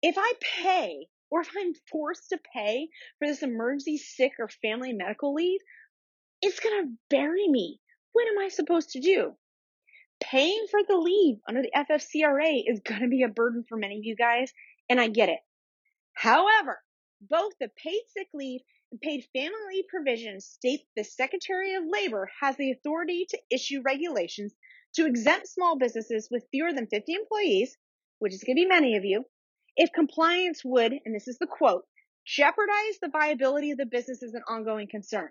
If 0.00 0.14
I 0.16 0.32
pay 0.40 1.08
or 1.30 1.40
if 1.40 1.50
I'm 1.58 1.74
forced 1.90 2.28
to 2.30 2.38
pay 2.54 2.88
for 3.18 3.26
this 3.26 3.42
emergency 3.42 3.98
sick 3.98 4.32
or 4.38 4.48
family 4.62 4.92
medical 4.92 5.34
leave, 5.34 5.60
it's 6.40 6.60
going 6.60 6.82
to 6.82 6.92
bury 7.10 7.48
me. 7.48 7.80
What 8.12 8.28
am 8.28 8.38
I 8.38 8.48
supposed 8.48 8.90
to 8.90 9.00
do? 9.00 9.32
Paying 10.22 10.66
for 10.70 10.80
the 10.86 10.96
leave 10.96 11.38
under 11.48 11.62
the 11.62 11.72
FFCRA 11.76 12.62
is 12.66 12.80
going 12.80 13.00
to 13.00 13.08
be 13.08 13.24
a 13.24 13.28
burden 13.28 13.64
for 13.68 13.76
many 13.76 13.98
of 13.98 14.04
you 14.04 14.16
guys, 14.16 14.52
and 14.88 15.00
I 15.00 15.08
get 15.08 15.28
it. 15.28 15.40
However, 16.14 16.80
both 17.20 17.52
the 17.60 17.70
paid 17.82 18.02
sick 18.16 18.28
leave 18.34 18.60
and 18.92 19.00
paid 19.00 19.24
family 19.32 19.58
leave 19.72 19.84
provisions 19.88 20.46
state 20.46 20.80
the 20.96 21.04
Secretary 21.04 21.74
of 21.74 21.84
Labor 21.86 22.30
has 22.40 22.56
the 22.56 22.72
authority 22.72 23.26
to 23.30 23.38
issue 23.50 23.82
regulations 23.84 24.54
to 24.94 25.06
exempt 25.06 25.48
small 25.48 25.78
businesses 25.78 26.28
with 26.30 26.48
fewer 26.50 26.72
than 26.72 26.86
50 26.86 27.12
employees, 27.14 27.76
which 28.18 28.34
is 28.34 28.42
going 28.44 28.56
to 28.56 28.62
be 28.62 28.66
many 28.66 28.96
of 28.96 29.04
you, 29.04 29.24
if 29.76 29.92
compliance 29.92 30.62
would, 30.64 30.92
and 30.92 31.14
this 31.14 31.28
is 31.28 31.38
the 31.38 31.46
quote, 31.46 31.84
jeopardize 32.26 32.98
the 33.00 33.10
viability 33.10 33.70
of 33.70 33.78
the 33.78 33.86
business 33.86 34.22
as 34.22 34.34
an 34.34 34.42
ongoing 34.48 34.88
concern. 34.88 35.30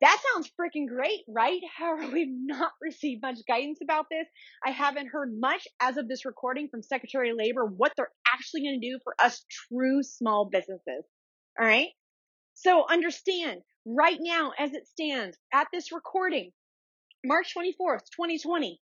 That 0.00 0.20
sounds 0.32 0.50
freaking 0.60 0.88
great, 0.88 1.20
right? 1.28 1.60
However, 1.78 2.12
we've 2.12 2.26
not 2.28 2.72
received 2.82 3.22
much 3.22 3.38
guidance 3.46 3.78
about 3.82 4.06
this. 4.10 4.26
I 4.64 4.70
haven't 4.70 5.08
heard 5.08 5.32
much 5.38 5.68
as 5.80 5.96
of 5.96 6.08
this 6.08 6.24
recording 6.24 6.68
from 6.68 6.82
Secretary 6.82 7.30
of 7.30 7.36
Labor 7.38 7.64
what 7.64 7.92
they're 7.96 8.10
actually 8.26 8.62
going 8.62 8.80
to 8.80 8.90
do 8.90 8.98
for 9.04 9.14
us 9.22 9.44
true 9.68 10.02
small 10.02 10.48
businesses. 10.50 11.04
All 11.58 11.66
right. 11.66 11.88
So 12.54 12.84
understand 12.88 13.62
right 13.86 14.18
now, 14.20 14.52
as 14.58 14.72
it 14.74 14.88
stands 14.88 15.36
at 15.52 15.68
this 15.72 15.92
recording, 15.92 16.50
March 17.24 17.54
24th, 17.56 18.02
2020, 18.16 18.80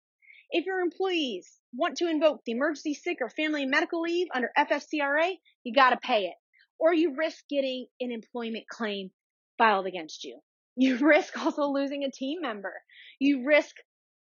if 0.51 0.65
your 0.65 0.81
employees 0.81 1.51
want 1.75 1.97
to 1.97 2.09
invoke 2.09 2.41
the 2.45 2.53
emergency 2.53 2.95
sick 2.95 3.19
or 3.21 3.29
family 3.29 3.67
medical 3.67 4.01
leave 4.01 4.29
under 4.35 4.51
FFCRA, 4.57 5.33
you 5.65 5.75
got 5.75 5.91
to 5.91 5.97
pay 5.97 6.27
it 6.27 6.35
or 6.79 6.95
you 6.95 7.17
risk 7.17 7.43
getting 7.51 7.87
an 8.01 8.13
employment 8.13 8.65
claim 8.69 9.11
filed 9.59 9.87
against 9.87 10.25
you. 10.25 10.39
You 10.77 10.97
risk 11.07 11.37
also 11.37 11.67
losing 11.67 12.05
a 12.05 12.11
team 12.11 12.41
member. 12.41 12.75
You 13.19 13.45
risk 13.45 13.75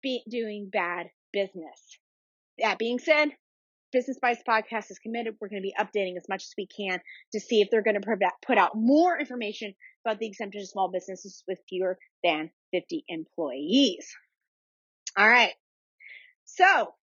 be- 0.03 0.25
doing 0.29 0.71
bad 0.73 1.09
business. 1.33 1.99
That 2.59 2.79
being 2.79 2.99
said, 2.99 3.29
Business 3.93 4.19
Bites 4.21 4.43
Podcast 4.49 4.91
is 4.91 4.99
committed. 4.99 5.37
We're 5.41 5.49
going 5.49 5.63
to 5.63 5.69
be 5.69 5.75
updating 5.79 6.17
as 6.17 6.29
much 6.29 6.43
as 6.43 6.55
we 6.57 6.67
can 6.67 7.01
to 7.33 7.41
see 7.41 7.61
if 7.61 7.69
they're 7.71 7.83
going 7.83 8.01
to 8.01 8.31
put 8.45 8.59
out 8.59 8.73
more 8.75 9.19
information 9.19 9.75
about 10.05 10.19
the 10.19 10.27
exemption 10.27 10.63
of 10.63 10.69
small 10.69 10.91
businesses 10.91 11.45
with 11.47 11.61
fewer 11.69 11.99
than 12.25 12.51
50 12.73 13.05
employees. 13.09 14.07
All 15.17 15.29
right. 15.29 15.53
So 16.45 16.95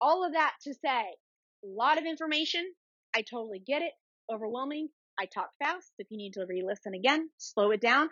all 0.00 0.26
of 0.26 0.32
that 0.32 0.52
to 0.64 0.74
say, 0.74 1.04
a 1.64 1.66
lot 1.66 1.98
of 1.98 2.04
information. 2.04 2.64
I 3.14 3.22
totally 3.22 3.62
get 3.64 3.82
it. 3.82 3.92
Overwhelming. 4.32 4.88
I 5.18 5.26
talk 5.26 5.50
fast. 5.62 5.92
If 5.98 6.06
you 6.10 6.16
need 6.16 6.32
to 6.34 6.46
re-listen 6.48 6.94
again, 6.94 7.28
slow 7.38 7.70
it 7.70 7.80
down 7.80 8.08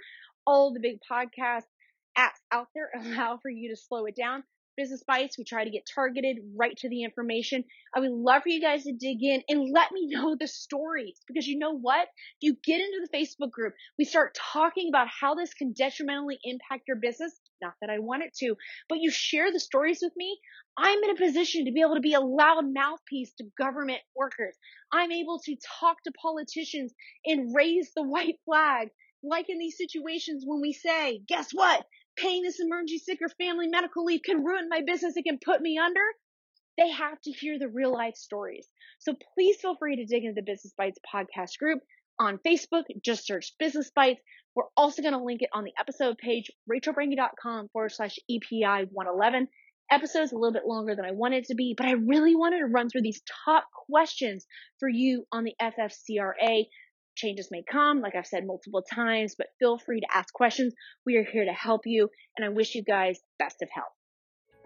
all 0.47 0.73
the 0.73 0.81
big 0.81 0.99
podcast 1.11 1.65
apps 2.19 2.41
out 2.51 2.69
there 2.75 2.91
allow 3.01 3.39
for 3.41 3.51
you 3.51 3.71
to 3.71 3.77
slow 3.77 4.07
it 4.07 4.17
down. 4.17 4.43
Business 4.81 5.03
Bites, 5.07 5.37
we 5.37 5.45
try 5.45 5.63
to 5.63 5.71
get 5.71 5.87
targeted 5.95 6.39
right 6.57 6.75
to 6.79 6.89
the 6.89 7.03
information. 7.03 7.65
I 7.95 8.01
would 8.01 8.13
love 8.13 8.45
for 8.45 8.49
you 8.49 8.63
guys 8.63 8.85
to 8.85 8.95
dig 8.95 9.23
in 9.23 9.43
and 9.47 9.71
let 9.75 9.93
me 9.93 10.07
know 10.11 10.37
the 10.41 10.49
stories 10.49 11.21
because 11.29 11.47
you 11.47 11.59
know 11.59 11.77
what? 11.77 12.09
You 12.41 12.57
get 12.65 12.81
into 12.81 13.07
the 13.07 13.15
Facebook 13.15 13.51
group, 13.51 13.75
we 13.99 14.07
start 14.07 14.39
talking 14.53 14.89
about 14.89 15.09
how 15.09 15.35
this 15.35 15.53
can 15.53 15.75
detrimentally 15.75 16.39
impact 16.45 16.89
your 16.89 16.97
business. 16.97 17.39
Not 17.61 17.75
that 17.83 17.91
I 17.91 17.99
want 17.99 18.23
it 18.23 18.33
to, 18.39 18.55
but 18.89 19.01
you 19.03 19.11
share 19.11 19.53
the 19.53 19.61
stories 19.61 19.99
with 20.01 20.15
me. 20.17 20.39
I'm 20.79 21.05
in 21.05 21.11
a 21.11 21.15
position 21.27 21.67
to 21.67 21.73
be 21.73 21.83
able 21.83 21.97
to 21.97 22.01
be 22.01 22.15
a 22.15 22.21
loud 22.21 22.65
mouthpiece 22.73 23.35
to 23.35 23.45
government 23.59 24.01
workers. 24.17 24.57
I'm 24.91 25.13
able 25.13 25.41
to 25.45 25.57
talk 25.79 25.99
to 26.05 26.13
politicians 26.13 26.95
and 27.27 27.55
raise 27.55 27.93
the 27.95 28.03
white 28.15 28.37
flag 28.47 28.89
like 29.23 29.51
in 29.51 29.59
these 29.59 29.77
situations 29.77 30.45
when 30.47 30.63
we 30.63 30.73
say, 30.73 31.21
guess 31.29 31.51
what? 31.53 31.85
Paying 32.21 32.43
this 32.43 32.61
emergency 32.61 32.99
sick 32.99 33.19
or 33.23 33.29
family 33.29 33.69
medical 33.69 34.05
leave 34.05 34.21
can 34.23 34.45
ruin 34.45 34.69
my 34.69 34.83
business. 34.87 35.17
It 35.17 35.25
can 35.25 35.39
put 35.43 35.61
me 35.61 35.79
under. 35.79 36.01
They 36.77 36.91
have 36.91 37.21
to 37.23 37.31
hear 37.31 37.59
the 37.59 37.69
real 37.69 37.93
life 37.93 38.17
stories. 38.17 38.67
So 38.99 39.15
please 39.35 39.57
feel 39.61 39.77
free 39.77 39.97
to 39.97 40.05
dig 40.05 40.25
into 40.25 40.35
the 40.35 40.43
Business 40.43 40.75
Bites 40.77 40.99
podcast 41.13 41.59
group 41.59 41.81
on 42.19 42.39
Facebook. 42.47 42.85
Just 43.05 43.27
search 43.27 43.55
Business 43.59 43.91
Bites. 43.95 44.21
We're 44.55 44.65
also 44.77 45.03
going 45.03 45.15
to 45.15 45.23
link 45.23 45.43
it 45.43 45.51
on 45.55 45.65
the 45.65 45.73
episode 45.79 46.19
page, 46.19 46.51
rachelbrenke.com 46.71 47.69
forward 47.73 47.93
slash 47.93 48.19
EPI 48.29 48.89
111. 48.93 49.49
Episode's 49.91 50.33
a 50.33 50.37
little 50.37 50.53
bit 50.53 50.67
longer 50.67 50.95
than 50.95 51.05
I 51.05 51.13
wanted 51.13 51.39
it 51.39 51.45
to 51.47 51.55
be, 51.55 51.75
but 51.77 51.87
I 51.87 51.93
really 51.93 52.37
wanted 52.37 52.59
to 52.59 52.67
run 52.67 52.89
through 52.89 53.03
these 53.03 53.23
top 53.45 53.65
questions 53.89 54.47
for 54.79 54.89
you 54.89 55.27
on 55.33 55.45
the 55.45 55.55
FFCRA 55.61 56.67
Changes 57.21 57.49
may 57.51 57.63
come, 57.71 58.01
like 58.01 58.15
I've 58.15 58.27
said 58.27 58.47
multiple 58.47 58.83
times, 58.83 59.35
but 59.37 59.49
feel 59.59 59.77
free 59.77 60.01
to 60.01 60.07
ask 60.15 60.33
questions. 60.33 60.73
We 61.05 61.17
are 61.17 61.25
here 61.31 61.45
to 61.45 61.53
help 61.53 61.83
you, 61.85 62.09
and 62.39 62.47
I 62.47 62.49
wish 62.49 62.75
you 62.75 62.83
guys 62.83 63.21
best 63.39 63.61
of 63.61 63.69
health. 63.71 63.93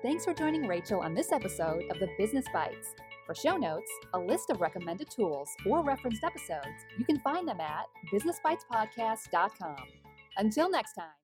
Thanks 0.03 0.25
for 0.25 0.35
joining 0.35 0.69
Rachel 0.69 1.01
on 1.01 1.15
this 1.15 1.33
episode 1.33 1.83
of 1.91 1.99
the 1.99 2.09
Business 2.17 2.45
Bites. 2.55 2.95
For 3.27 3.35
show 3.35 3.57
notes, 3.57 3.91
a 4.13 4.19
list 4.21 4.51
of 4.51 4.61
recommended 4.61 5.11
tools, 5.11 5.49
or 5.67 5.83
referenced 5.83 6.23
episodes, 6.23 6.69
you 6.97 7.05
can 7.05 7.19
find 7.21 7.49
them 7.49 7.61
at 7.61 7.87
businessbitespodcast.com. 8.13 9.77
Until 10.37 10.71
next 10.71 10.93
time. 10.93 11.24